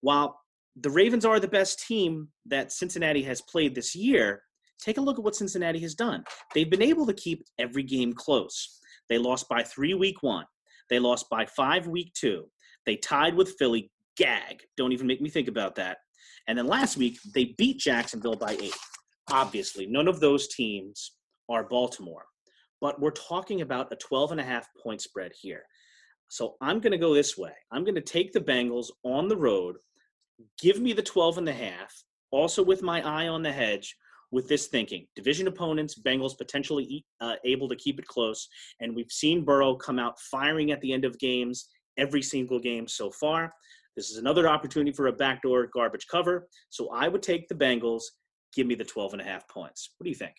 While 0.00 0.40
the 0.76 0.90
Ravens 0.90 1.24
are 1.24 1.40
the 1.40 1.48
best 1.48 1.84
team 1.86 2.28
that 2.46 2.72
Cincinnati 2.72 3.22
has 3.24 3.40
played 3.42 3.74
this 3.74 3.94
year, 3.94 4.42
take 4.80 4.98
a 4.98 5.00
look 5.00 5.18
at 5.18 5.24
what 5.24 5.36
Cincinnati 5.36 5.80
has 5.80 5.94
done. 5.94 6.24
They've 6.54 6.70
been 6.70 6.82
able 6.82 7.06
to 7.06 7.14
keep 7.14 7.44
every 7.58 7.82
game 7.82 8.12
close. 8.12 8.80
They 9.08 9.18
lost 9.18 9.48
by 9.48 9.62
three 9.62 9.94
week 9.94 10.22
one, 10.22 10.46
they 10.90 10.98
lost 10.98 11.28
by 11.30 11.46
five 11.46 11.86
week 11.86 12.12
two, 12.14 12.46
they 12.86 12.96
tied 12.96 13.34
with 13.34 13.54
Philly. 13.58 13.90
Gag. 14.16 14.64
Don't 14.76 14.90
even 14.90 15.06
make 15.06 15.20
me 15.20 15.30
think 15.30 15.46
about 15.46 15.76
that. 15.76 15.98
And 16.48 16.58
then 16.58 16.66
last 16.66 16.96
week, 16.96 17.20
they 17.36 17.54
beat 17.56 17.78
Jacksonville 17.78 18.34
by 18.34 18.56
eight. 18.60 18.74
Obviously, 19.30 19.86
none 19.86 20.08
of 20.08 20.18
those 20.18 20.48
teams 20.48 21.12
are 21.48 21.62
Baltimore 21.62 22.24
but 22.80 23.00
we're 23.00 23.10
talking 23.10 23.60
about 23.60 23.92
a 23.92 23.96
12 23.96 24.32
and 24.32 24.40
a 24.40 24.44
half 24.44 24.68
point 24.82 25.00
spread 25.00 25.32
here. 25.40 25.62
So 26.28 26.56
I'm 26.60 26.80
going 26.80 26.92
to 26.92 26.98
go 26.98 27.14
this 27.14 27.36
way. 27.36 27.52
I'm 27.72 27.84
going 27.84 27.94
to 27.94 28.00
take 28.00 28.32
the 28.32 28.40
Bengals 28.40 28.88
on 29.04 29.28
the 29.28 29.36
road, 29.36 29.76
give 30.60 30.80
me 30.80 30.92
the 30.92 31.02
12 31.02 31.38
and 31.38 31.48
a 31.48 31.52
half, 31.52 31.92
also 32.30 32.62
with 32.62 32.82
my 32.82 33.02
eye 33.02 33.28
on 33.28 33.42
the 33.42 33.52
hedge 33.52 33.96
with 34.30 34.48
this 34.48 34.66
thinking. 34.66 35.06
Division 35.16 35.48
opponents, 35.48 35.98
Bengals 35.98 36.36
potentially 36.36 37.04
uh, 37.20 37.36
able 37.44 37.68
to 37.68 37.76
keep 37.76 37.98
it 37.98 38.06
close. 38.06 38.48
And 38.80 38.94
we've 38.94 39.10
seen 39.10 39.44
Burrow 39.44 39.74
come 39.74 39.98
out 39.98 40.18
firing 40.20 40.70
at 40.70 40.80
the 40.80 40.92
end 40.92 41.04
of 41.04 41.18
games, 41.18 41.68
every 41.96 42.22
single 42.22 42.60
game 42.60 42.86
so 42.86 43.10
far. 43.10 43.52
This 43.96 44.10
is 44.10 44.18
another 44.18 44.48
opportunity 44.48 44.92
for 44.92 45.08
a 45.08 45.12
backdoor 45.12 45.68
garbage 45.72 46.06
cover. 46.10 46.48
So 46.70 46.90
I 46.90 47.08
would 47.08 47.22
take 47.22 47.48
the 47.48 47.54
Bengals. 47.54 48.02
Give 48.54 48.66
me 48.66 48.74
the 48.74 48.84
12 48.84 49.14
and 49.14 49.22
a 49.22 49.24
half 49.24 49.48
points. 49.48 49.94
What 49.98 50.04
do 50.04 50.10
you 50.10 50.16
think? 50.16 50.34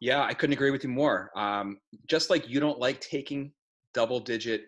Yeah, 0.00 0.22
I 0.22 0.34
couldn't 0.34 0.54
agree 0.54 0.70
with 0.70 0.84
you 0.84 0.90
more. 0.90 1.30
Um, 1.36 1.78
just 2.08 2.30
like 2.30 2.48
you 2.48 2.60
don't 2.60 2.78
like 2.78 3.00
taking 3.00 3.52
double 3.94 4.20
digit 4.20 4.64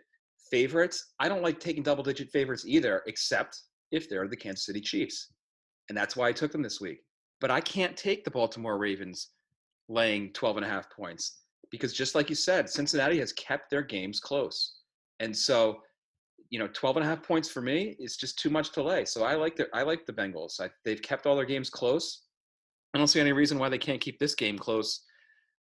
favorites, 0.50 1.12
I 1.20 1.28
don't 1.28 1.42
like 1.42 1.60
taking 1.60 1.82
double 1.82 2.02
digit 2.02 2.30
favorites 2.30 2.64
either, 2.66 3.02
except 3.06 3.60
if 3.92 4.08
they're 4.08 4.28
the 4.28 4.36
Kansas 4.36 4.66
City 4.66 4.80
Chiefs. 4.80 5.32
And 5.88 5.96
that's 5.96 6.16
why 6.16 6.28
I 6.28 6.32
took 6.32 6.52
them 6.52 6.62
this 6.62 6.80
week. 6.80 7.00
But 7.40 7.50
I 7.50 7.60
can't 7.60 7.96
take 7.96 8.24
the 8.24 8.30
Baltimore 8.30 8.78
Ravens 8.78 9.28
laying 9.88 10.32
12 10.32 10.58
and 10.58 10.66
a 10.66 10.68
half 10.68 10.90
points 10.90 11.38
because 11.70 11.92
just 11.92 12.14
like 12.14 12.28
you 12.28 12.34
said, 12.34 12.68
Cincinnati 12.68 13.18
has 13.18 13.32
kept 13.32 13.70
their 13.70 13.82
games 13.82 14.20
close. 14.20 14.76
And 15.20 15.36
so, 15.36 15.80
you 16.50 16.58
know, 16.58 16.68
12 16.72 16.96
and 16.96 17.06
a 17.06 17.08
half 17.08 17.22
points 17.22 17.48
for 17.48 17.60
me 17.60 17.96
is 17.98 18.16
just 18.16 18.38
too 18.38 18.50
much 18.50 18.72
to 18.72 18.82
lay. 18.82 19.04
So 19.04 19.24
I 19.24 19.34
like 19.34 19.56
the 19.56 19.68
I 19.74 19.82
like 19.82 20.06
the 20.06 20.12
Bengals. 20.12 20.60
I, 20.60 20.70
they've 20.84 21.02
kept 21.02 21.26
all 21.26 21.36
their 21.36 21.44
games 21.44 21.70
close. 21.70 22.22
I 22.94 22.98
don't 22.98 23.08
see 23.08 23.20
any 23.20 23.32
reason 23.32 23.58
why 23.58 23.68
they 23.68 23.78
can't 23.78 24.00
keep 24.00 24.18
this 24.18 24.34
game 24.34 24.58
close 24.58 25.02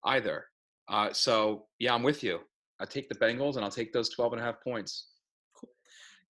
either. 0.06 0.46
Uh, 0.90 1.12
so 1.12 1.66
yeah, 1.80 1.94
I'm 1.94 2.04
with 2.04 2.24
you. 2.24 2.40
I 2.80 2.86
take 2.86 3.10
the 3.10 3.16
Bengals 3.16 3.56
and 3.56 3.66
I'll 3.66 3.72
take 3.72 3.92
those 3.92 4.10
12 4.10 4.34
and 4.34 4.42
a 4.42 4.46
half 4.46 4.63
points. 4.63 5.08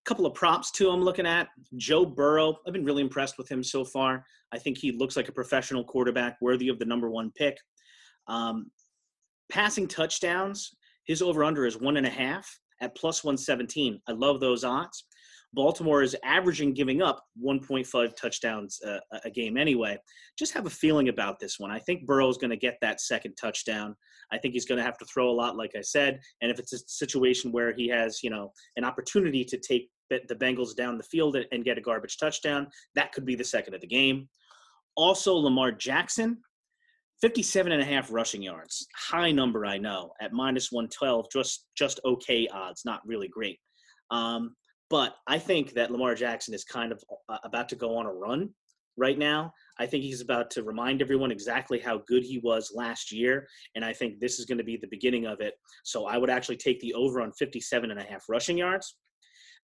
Couple 0.08 0.24
of 0.24 0.32
props 0.32 0.70
too. 0.70 0.88
I'm 0.88 1.02
looking 1.02 1.26
at 1.26 1.48
Joe 1.76 2.06
Burrow. 2.06 2.56
I've 2.66 2.72
been 2.72 2.86
really 2.86 3.02
impressed 3.02 3.36
with 3.36 3.46
him 3.46 3.62
so 3.62 3.84
far. 3.84 4.24
I 4.52 4.58
think 4.58 4.78
he 4.78 4.90
looks 4.90 5.18
like 5.18 5.28
a 5.28 5.32
professional 5.32 5.84
quarterback, 5.84 6.38
worthy 6.40 6.70
of 6.70 6.78
the 6.78 6.86
number 6.86 7.10
one 7.10 7.30
pick. 7.36 7.58
Um, 8.26 8.70
passing 9.52 9.86
touchdowns, 9.86 10.70
his 11.06 11.20
over 11.20 11.44
under 11.44 11.66
is 11.66 11.78
one 11.78 11.98
and 11.98 12.06
a 12.06 12.10
half 12.10 12.48
at 12.80 12.96
plus 12.96 13.22
117. 13.22 14.00
I 14.08 14.12
love 14.12 14.40
those 14.40 14.64
odds. 14.64 15.04
Baltimore 15.52 16.02
is 16.02 16.16
averaging 16.24 16.72
giving 16.72 17.02
up 17.02 17.22
1.5 17.42 18.16
touchdowns 18.16 18.80
uh, 18.86 19.00
a 19.24 19.30
game 19.30 19.58
anyway. 19.58 19.98
Just 20.38 20.54
have 20.54 20.64
a 20.64 20.70
feeling 20.70 21.10
about 21.10 21.38
this 21.38 21.58
one. 21.58 21.70
I 21.70 21.80
think 21.80 22.06
Burrow 22.06 22.30
is 22.30 22.38
going 22.38 22.50
to 22.50 22.56
get 22.56 22.78
that 22.80 23.02
second 23.02 23.34
touchdown. 23.34 23.94
I 24.32 24.38
think 24.38 24.54
he's 24.54 24.66
going 24.66 24.78
to 24.78 24.84
have 24.84 24.98
to 24.98 25.06
throw 25.06 25.30
a 25.30 25.32
lot, 25.32 25.56
like 25.56 25.72
I 25.76 25.82
said. 25.82 26.20
And 26.40 26.50
if 26.50 26.58
it's 26.58 26.72
a 26.72 26.78
situation 26.86 27.52
where 27.52 27.74
he 27.74 27.88
has, 27.88 28.22
you 28.22 28.30
know, 28.30 28.52
an 28.76 28.84
opportunity 28.84 29.44
to 29.44 29.58
take 29.58 29.90
the 30.10 30.34
Bengals 30.34 30.74
down 30.74 30.96
the 30.96 31.04
field 31.04 31.36
and 31.52 31.64
get 31.64 31.78
a 31.78 31.82
garbage 31.82 32.18
touchdown, 32.18 32.68
that 32.94 33.12
could 33.12 33.24
be 33.24 33.34
the 33.34 33.44
second 33.44 33.74
of 33.74 33.80
the 33.80 33.86
game. 33.86 34.28
Also, 34.96 35.34
Lamar 35.34 35.72
Jackson, 35.72 36.38
57 37.20 37.72
and 37.72 37.82
a 37.82 37.84
half 37.84 38.12
rushing 38.12 38.42
yards. 38.42 38.86
High 38.96 39.32
number, 39.32 39.66
I 39.66 39.78
know, 39.78 40.12
at 40.20 40.32
minus 40.32 40.70
112, 40.70 41.26
just 41.32 41.66
just 41.76 42.00
okay 42.04 42.48
odds, 42.48 42.82
not 42.84 43.06
really 43.06 43.28
great. 43.28 43.58
Um, 44.10 44.54
but 44.90 45.16
I 45.26 45.38
think 45.38 45.74
that 45.74 45.90
Lamar 45.90 46.14
Jackson 46.14 46.54
is 46.54 46.64
kind 46.64 46.92
of 46.92 47.02
uh, 47.28 47.38
about 47.44 47.68
to 47.70 47.76
go 47.76 47.96
on 47.96 48.06
a 48.06 48.12
run. 48.12 48.50
right 48.96 49.18
now. 49.18 49.52
I 49.78 49.86
think 49.86 50.02
he's 50.02 50.20
about 50.22 50.50
to 50.52 50.64
remind 50.64 51.00
everyone 51.00 51.30
exactly 51.30 51.78
how 51.78 51.98
good 52.08 52.24
he 52.24 52.38
was 52.38 52.72
last 52.74 53.12
year, 53.12 53.46
and 53.76 53.84
I 53.84 53.92
think 53.92 54.18
this 54.18 54.40
is 54.40 54.44
going 54.44 54.58
to 54.58 54.64
be 54.64 54.76
the 54.76 54.88
beginning 54.88 55.24
of 55.26 55.40
it. 55.40 55.54
So 55.84 56.06
I 56.06 56.18
would 56.18 56.30
actually 56.30 56.56
take 56.56 56.80
the 56.80 56.94
over 56.94 57.20
on 57.20 57.32
57 57.32 57.90
and 57.92 58.00
a 58.00 58.02
half 58.02 58.24
rushing 58.28 58.58
yards. 58.58 58.96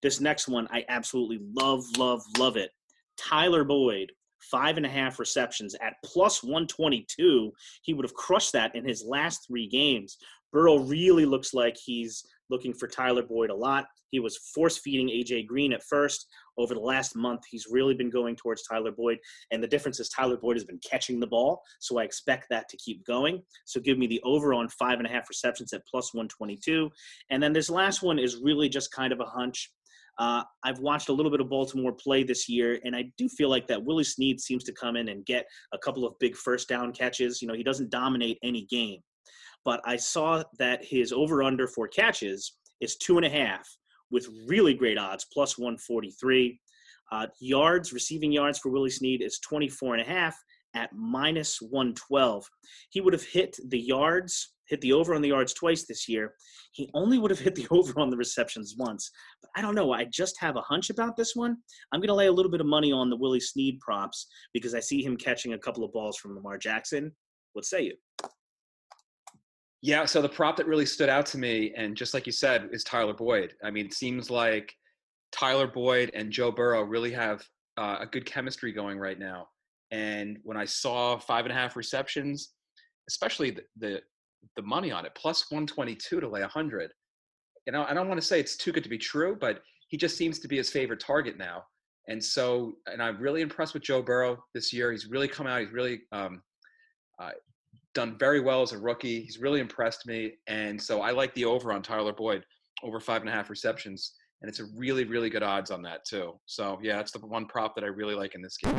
This 0.03 0.19
next 0.19 0.47
one, 0.49 0.67
I 0.69 0.85
absolutely 0.89 1.39
love, 1.55 1.85
love, 1.97 2.21
love 2.37 2.57
it. 2.57 2.69
Tyler 3.17 3.63
Boyd, 3.63 4.11
five 4.41 4.75
and 4.77 4.85
a 4.85 4.89
half 4.89 5.17
receptions 5.17 5.75
at 5.81 5.95
plus 6.03 6.43
122. 6.43 7.51
He 7.81 7.93
would 7.93 8.05
have 8.05 8.13
crushed 8.13 8.51
that 8.51 8.75
in 8.75 8.85
his 8.85 9.03
last 9.07 9.47
three 9.47 9.67
games. 9.67 10.17
Burrow 10.51 10.79
really 10.79 11.25
looks 11.25 11.53
like 11.53 11.77
he's 11.83 12.23
looking 12.49 12.73
for 12.73 12.87
Tyler 12.87 13.23
Boyd 13.23 13.49
a 13.49 13.55
lot. 13.55 13.85
He 14.09 14.19
was 14.19 14.37
force 14.53 14.77
feeding 14.77 15.07
AJ 15.07 15.47
Green 15.47 15.73
at 15.73 15.83
first. 15.83 16.27
Over 16.57 16.75
the 16.75 16.79
last 16.79 17.15
month, 17.15 17.41
he's 17.49 17.65
really 17.71 17.95
been 17.95 18.11
going 18.11 18.35
towards 18.35 18.61
Tyler 18.67 18.91
Boyd. 18.91 19.17
And 19.49 19.63
the 19.63 19.67
difference 19.67 19.99
is 19.99 20.09
Tyler 20.09 20.37
Boyd 20.37 20.57
has 20.57 20.65
been 20.65 20.79
catching 20.87 21.19
the 21.19 21.25
ball. 21.25 21.63
So 21.79 21.97
I 21.97 22.03
expect 22.03 22.47
that 22.49 22.69
to 22.69 22.77
keep 22.77 23.03
going. 23.05 23.41
So 23.65 23.79
give 23.79 23.97
me 23.97 24.05
the 24.05 24.21
over 24.23 24.53
on 24.53 24.69
five 24.69 24.99
and 24.99 25.07
a 25.07 25.09
half 25.09 25.29
receptions 25.29 25.73
at 25.73 25.87
plus 25.87 26.13
122. 26.13 26.91
And 27.31 27.41
then 27.41 27.53
this 27.53 27.71
last 27.71 28.03
one 28.03 28.19
is 28.19 28.37
really 28.37 28.69
just 28.69 28.91
kind 28.91 29.11
of 29.11 29.19
a 29.19 29.25
hunch. 29.25 29.71
Uh, 30.19 30.43
I've 30.63 30.79
watched 30.79 31.09
a 31.09 31.13
little 31.13 31.31
bit 31.31 31.41
of 31.41 31.49
Baltimore 31.49 31.91
play 31.91 32.23
this 32.23 32.47
year, 32.47 32.79
and 32.83 32.95
I 32.95 33.05
do 33.17 33.27
feel 33.27 33.49
like 33.49 33.67
that 33.67 33.83
Willie 33.83 34.03
Snead 34.03 34.39
seems 34.39 34.63
to 34.65 34.73
come 34.73 34.95
in 34.95 35.09
and 35.09 35.25
get 35.25 35.45
a 35.73 35.77
couple 35.77 36.05
of 36.05 36.13
big 36.19 36.35
first 36.35 36.69
down 36.69 36.93
catches. 36.93 37.41
You 37.41 37.47
know, 37.47 37.55
he 37.55 37.63
doesn't 37.63 37.89
dominate 37.89 38.37
any 38.43 38.65
game, 38.65 38.99
but 39.65 39.81
I 39.85 39.95
saw 39.95 40.43
that 40.59 40.83
his 40.83 41.11
over 41.11 41.43
under 41.43 41.67
for 41.67 41.87
catches 41.87 42.57
is 42.79 42.97
two 42.97 43.17
and 43.17 43.25
a 43.25 43.29
half 43.29 43.67
with 44.11 44.27
really 44.47 44.73
great 44.73 44.97
odds, 44.97 45.25
plus 45.33 45.57
143. 45.57 46.59
Uh, 47.11 47.27
yards, 47.39 47.93
receiving 47.93 48.31
yards 48.31 48.59
for 48.59 48.69
Willie 48.69 48.89
Snead 48.89 49.21
is 49.21 49.39
24 49.39 49.95
and 49.95 50.01
a 50.01 50.09
half 50.09 50.35
at 50.75 50.91
minus 50.93 51.59
112. 51.61 52.49
He 52.89 53.01
would 53.01 53.13
have 53.13 53.23
hit 53.23 53.57
the 53.67 53.79
yards, 53.79 54.53
hit 54.67 54.81
the 54.81 54.93
over 54.93 55.13
on 55.13 55.21
the 55.21 55.29
yards 55.29 55.53
twice 55.53 55.85
this 55.85 56.09
year. 56.09 56.33
He 56.71 56.89
only 56.93 57.19
would 57.19 57.31
have 57.31 57.39
hit 57.39 57.55
the 57.55 57.67
over 57.71 57.99
on 57.99 58.09
the 58.09 58.17
receptions 58.17 58.75
once. 58.77 59.11
But 59.41 59.51
I 59.55 59.61
don't 59.61 59.75
know. 59.75 59.93
I 59.93 60.05
just 60.05 60.39
have 60.39 60.55
a 60.55 60.61
hunch 60.61 60.89
about 60.89 61.15
this 61.15 61.35
one. 61.35 61.57
I'm 61.91 61.99
going 61.99 62.07
to 62.07 62.15
lay 62.15 62.27
a 62.27 62.31
little 62.31 62.51
bit 62.51 62.61
of 62.61 62.67
money 62.67 62.91
on 62.91 63.09
the 63.09 63.17
Willie 63.17 63.39
Snead 63.39 63.79
props 63.79 64.27
because 64.53 64.73
I 64.73 64.79
see 64.79 65.03
him 65.03 65.17
catching 65.17 65.53
a 65.53 65.59
couple 65.59 65.83
of 65.83 65.93
balls 65.93 66.17
from 66.17 66.35
Lamar 66.35 66.57
Jackson. 66.57 67.11
What 67.53 67.65
say 67.65 67.83
you? 67.83 67.95
Yeah, 69.83 70.05
so 70.05 70.21
the 70.21 70.29
prop 70.29 70.55
that 70.55 70.65
really 70.65 70.85
stood 70.85 71.09
out 71.09 71.25
to 71.27 71.37
me, 71.37 71.73
and 71.75 71.95
just 71.95 72.13
like 72.13 72.25
you 72.25 72.31
said, 72.31 72.69
is 72.71 72.85
Tyler 72.85 73.13
Boyd. 73.13 73.53
I 73.65 73.69
mean, 73.69 73.85
it 73.85 73.93
seems 73.93 74.29
like 74.29 74.73
Tyler 75.33 75.67
Boyd 75.67 76.11
and 76.13 76.31
Joe 76.31 76.51
Burrow 76.51 76.83
really 76.83 77.11
have 77.11 77.43
uh, 77.77 77.97
a 77.99 78.05
good 78.05 78.25
chemistry 78.25 78.71
going 78.71 78.99
right 78.99 79.19
now. 79.19 79.47
And 79.91 80.37
when 80.43 80.57
I 80.57 80.65
saw 80.65 81.17
five 81.17 81.45
and 81.45 81.51
a 81.51 81.55
half 81.55 81.75
receptions, 81.75 82.53
especially 83.09 83.51
the 83.51 83.63
the, 83.77 84.01
the 84.55 84.61
money 84.61 84.91
on 84.91 85.05
it, 85.05 85.13
plus 85.15 85.51
122 85.51 86.19
to 86.19 86.27
lay 86.27 86.41
100, 86.41 86.91
you 87.65 87.73
know, 87.73 87.85
I 87.87 87.93
don't 87.93 88.07
want 88.07 88.19
to 88.19 88.25
say 88.25 88.39
it's 88.39 88.57
too 88.57 88.71
good 88.71 88.83
to 88.83 88.89
be 88.89 88.97
true, 88.97 89.37
but 89.39 89.61
he 89.87 89.97
just 89.97 90.17
seems 90.17 90.39
to 90.39 90.47
be 90.47 90.57
his 90.57 90.69
favorite 90.69 90.99
target 90.99 91.37
now. 91.37 91.63
And 92.07 92.23
so, 92.23 92.73
and 92.87 93.01
I'm 93.01 93.17
really 93.19 93.41
impressed 93.41 93.73
with 93.73 93.83
Joe 93.83 94.01
Burrow 94.01 94.43
this 94.53 94.73
year. 94.73 94.91
He's 94.91 95.07
really 95.07 95.27
come 95.27 95.47
out. 95.47 95.61
He's 95.61 95.71
really 95.71 96.01
um, 96.11 96.41
uh, 97.21 97.31
done 97.93 98.17
very 98.19 98.41
well 98.41 98.61
as 98.61 98.73
a 98.73 98.77
rookie. 98.77 99.21
He's 99.21 99.39
really 99.39 99.61
impressed 99.61 100.05
me, 100.05 100.33
and 100.47 100.81
so 100.81 101.01
I 101.01 101.11
like 101.11 101.33
the 101.35 101.45
over 101.45 101.71
on 101.71 101.81
Tyler 101.81 102.13
Boyd 102.13 102.43
over 102.83 102.99
five 102.99 103.21
and 103.21 103.29
a 103.29 103.33
half 103.33 103.49
receptions, 103.49 104.13
and 104.43 104.49
it's 104.49 104.59
a 104.59 104.65
really 104.75 105.05
really 105.05 105.29
good 105.29 105.41
odds 105.41 105.71
on 105.71 105.81
that 105.81 106.05
too. 106.05 106.33
So 106.45 106.77
yeah, 106.83 106.97
that's 106.97 107.11
the 107.11 107.19
one 107.19 107.45
prop 107.45 107.73
that 107.75 107.83
I 107.83 107.87
really 107.87 108.13
like 108.13 108.35
in 108.35 108.41
this 108.41 108.57
game. 108.57 108.75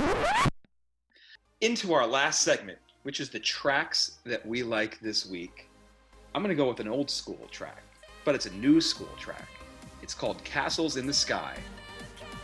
Into 1.62 1.94
our 1.94 2.07
last 2.07 2.42
segment, 2.42 2.79
which 3.03 3.18
is 3.18 3.31
the 3.31 3.40
tracks 3.40 4.18
that 4.24 4.46
we 4.46 4.62
like 4.62 5.00
this 5.00 5.27
week. 5.27 5.68
I'm 6.35 6.42
gonna 6.42 6.55
go 6.55 6.68
with 6.68 6.81
an 6.81 6.88
old 6.88 7.11
school 7.11 7.48
track, 7.50 7.83
but 8.24 8.35
it's 8.35 8.46
a 8.46 8.53
new 8.53 8.81
school 8.81 9.09
track. 9.18 9.48
It's 10.03 10.12
called 10.14 10.44
Castles 10.44 10.98
in 10.98 11.07
the 11.07 11.14
Sky, 11.14 11.57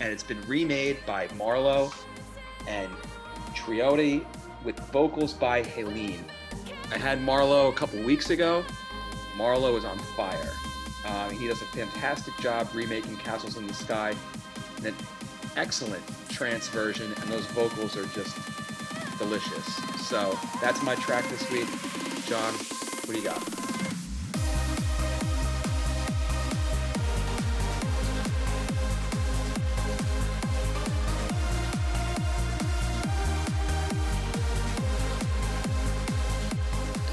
and 0.01 0.11
it's 0.11 0.23
been 0.23 0.41
remade 0.49 0.97
by 1.07 1.29
Marlo 1.29 1.95
and 2.67 2.91
Triotti 3.55 4.25
with 4.65 4.79
vocals 4.93 5.35
by 5.35 5.63
Helene. 5.63 6.25
I 6.91 6.97
had 6.97 7.19
Marlo 7.19 7.69
a 7.69 7.73
couple 7.73 8.03
weeks 8.03 8.31
ago. 8.31 8.65
Marlo 9.37 9.77
is 9.77 9.85
on 9.85 9.99
fire. 10.17 10.53
Uh, 11.05 11.29
he 11.31 11.49
does 11.49 11.63
a 11.63 11.67
fantastic 11.67 12.37
job 12.39 12.69
remaking 12.75 13.17
Castles 13.17 13.57
in 13.57 13.67
the 13.67 13.75
Sky, 13.75 14.15
and 14.79 14.87
an 14.87 14.95
excellent 15.57 16.03
trance 16.29 16.69
version, 16.69 17.13
and 17.21 17.31
those 17.31 17.47
vocals 17.47 17.97
are 17.97 18.07
just 18.07 18.37
delicious. 19.19 19.67
So 20.07 20.39
that's 20.61 20.83
my 20.83 20.95
track 20.97 21.29
this 21.29 21.51
week. 21.51 21.69
John, 22.27 22.55
what 22.55 23.15
do 23.15 23.19
you 23.19 23.25
got? 23.25 23.43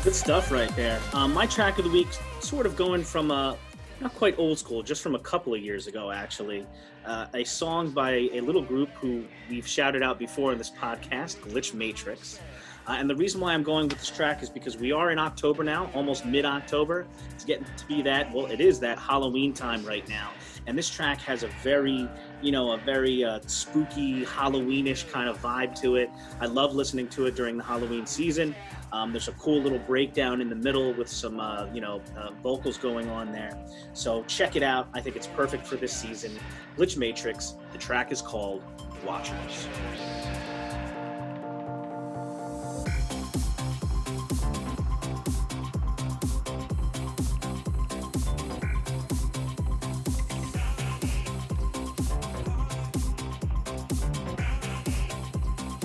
Good 0.04 0.15
stuff 0.15 0.52
right 0.52 0.73
there. 0.78 1.02
Um, 1.13 1.34
my 1.34 1.45
track 1.45 1.78
of 1.80 1.84
the 1.84 1.91
week, 1.91 2.08
sort 2.39 2.65
of 2.65 2.78
going 2.78 3.04
from 3.04 3.30
a 3.30 3.58
not 4.00 4.14
quite 4.16 4.38
old 4.38 4.60
school, 4.60 4.84
just 4.84 5.02
from 5.02 5.16
a 5.16 5.20
couple 5.20 5.54
of 5.54 5.62
years 5.62 5.88
ago, 5.88 6.12
actually. 6.12 6.66
Uh, 7.06 7.26
a 7.34 7.44
song 7.44 7.90
by 7.90 8.30
a 8.34 8.42
little 8.42 8.62
group 8.62 8.90
who 8.90 9.24
we've 9.50 9.68
shouted 9.68 10.04
out 10.04 10.20
before 10.20 10.52
in 10.52 10.58
this 10.58 10.70
podcast, 10.70 11.38
Glitch 11.38 11.74
Matrix. 11.74 12.40
Uh, 12.88 12.94
and 12.94 13.10
the 13.10 13.16
reason 13.16 13.42
why 13.42 13.54
I'm 13.54 13.64
going 13.64 13.90
with 13.90 14.00
this 14.00 14.10
track 14.10 14.42
is 14.42 14.50
because 14.50 14.78
we 14.78 14.94
are 14.94 15.12
in 15.12 15.20
October 15.20 15.64
now, 15.64 15.90
almost 15.94 16.26
mid 16.26 16.46
October. 16.46 17.06
It's 17.34 17.44
getting 17.44 17.66
to 17.76 17.86
be 17.86 18.02
that, 18.04 18.34
well, 18.34 18.46
it 18.46 18.62
is 18.62 18.80
that 18.80 18.98
Halloween 18.98 19.54
time 19.54 19.86
right 19.86 20.08
now. 20.08 20.32
And 20.68 20.78
this 20.78 20.90
track 20.90 21.20
has 21.22 21.44
a 21.44 21.48
very, 21.64 22.08
you 22.42 22.52
know, 22.52 22.72
a 22.74 22.78
very 22.78 23.24
uh, 23.24 23.40
spooky, 23.46 24.24
Halloweenish 24.24 25.10
kind 25.12 25.30
of 25.30 25.42
vibe 25.42 25.80
to 25.82 25.96
it. 25.96 26.10
I 26.40 26.46
love 26.46 26.76
listening 26.76 27.08
to 27.10 27.26
it 27.26 27.36
during 27.36 27.58
the 27.58 27.64
Halloween 27.64 28.06
season. 28.06 28.56
Um, 28.91 29.12
there's 29.12 29.28
a 29.28 29.34
cool 29.34 29.62
little 29.62 29.80
breakdown 29.80 30.41
in 30.41 30.50
the 30.50 30.56
middle 30.56 30.93
with 30.93 31.10
some, 31.10 31.39
uh, 31.39 31.67
you 31.73 31.82
know, 31.82 32.02
uh, 32.15 32.32
vocals 32.43 32.78
going 32.78 33.10
on 33.10 33.32
there. 33.32 33.58
So 33.93 34.23
check 34.23 34.56
it 34.56 34.63
out. 34.63 34.88
I 34.93 35.02
think 35.02 35.15
it's 35.15 35.28
perfect 35.28 35.67
for 35.67 35.76
this 35.76 35.93
season. 35.93 36.38
Glitch 36.78 36.97
Matrix. 36.97 37.56
The 37.71 37.78
track 37.78 38.12
is 38.12 38.21
called 38.21 38.63
Watchers. 39.06 39.67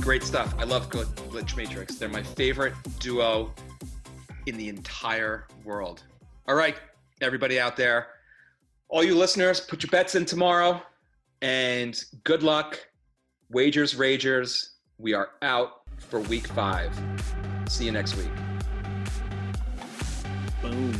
Great 0.02 0.24
stuff. 0.24 0.52
I 0.58 0.64
love 0.64 0.90
Gl- 0.90 1.06
Glitch 1.30 1.56
Matrix. 1.56 1.94
They're 1.94 2.08
my 2.08 2.24
favorite 2.24 2.74
duo 2.98 3.54
in 4.46 4.56
the 4.56 4.68
entire 4.68 5.46
world. 5.64 6.02
All 6.48 6.56
right, 6.56 6.76
everybody 7.20 7.60
out 7.60 7.76
there, 7.76 8.08
all 8.88 9.04
you 9.04 9.14
listeners, 9.14 9.60
put 9.60 9.80
your 9.84 9.90
bets 9.90 10.16
in 10.16 10.24
tomorrow, 10.24 10.82
and 11.40 12.04
good 12.24 12.42
luck. 12.42 12.84
Wagers, 13.48 13.94
Ragers. 13.94 14.70
We 14.98 15.14
are 15.14 15.30
out 15.40 15.82
for 15.98 16.18
week 16.18 16.48
five. 16.48 16.92
See 17.68 17.84
you 17.84 17.92
next 17.92 18.16
week. 18.16 18.30
Boom. 20.60 20.98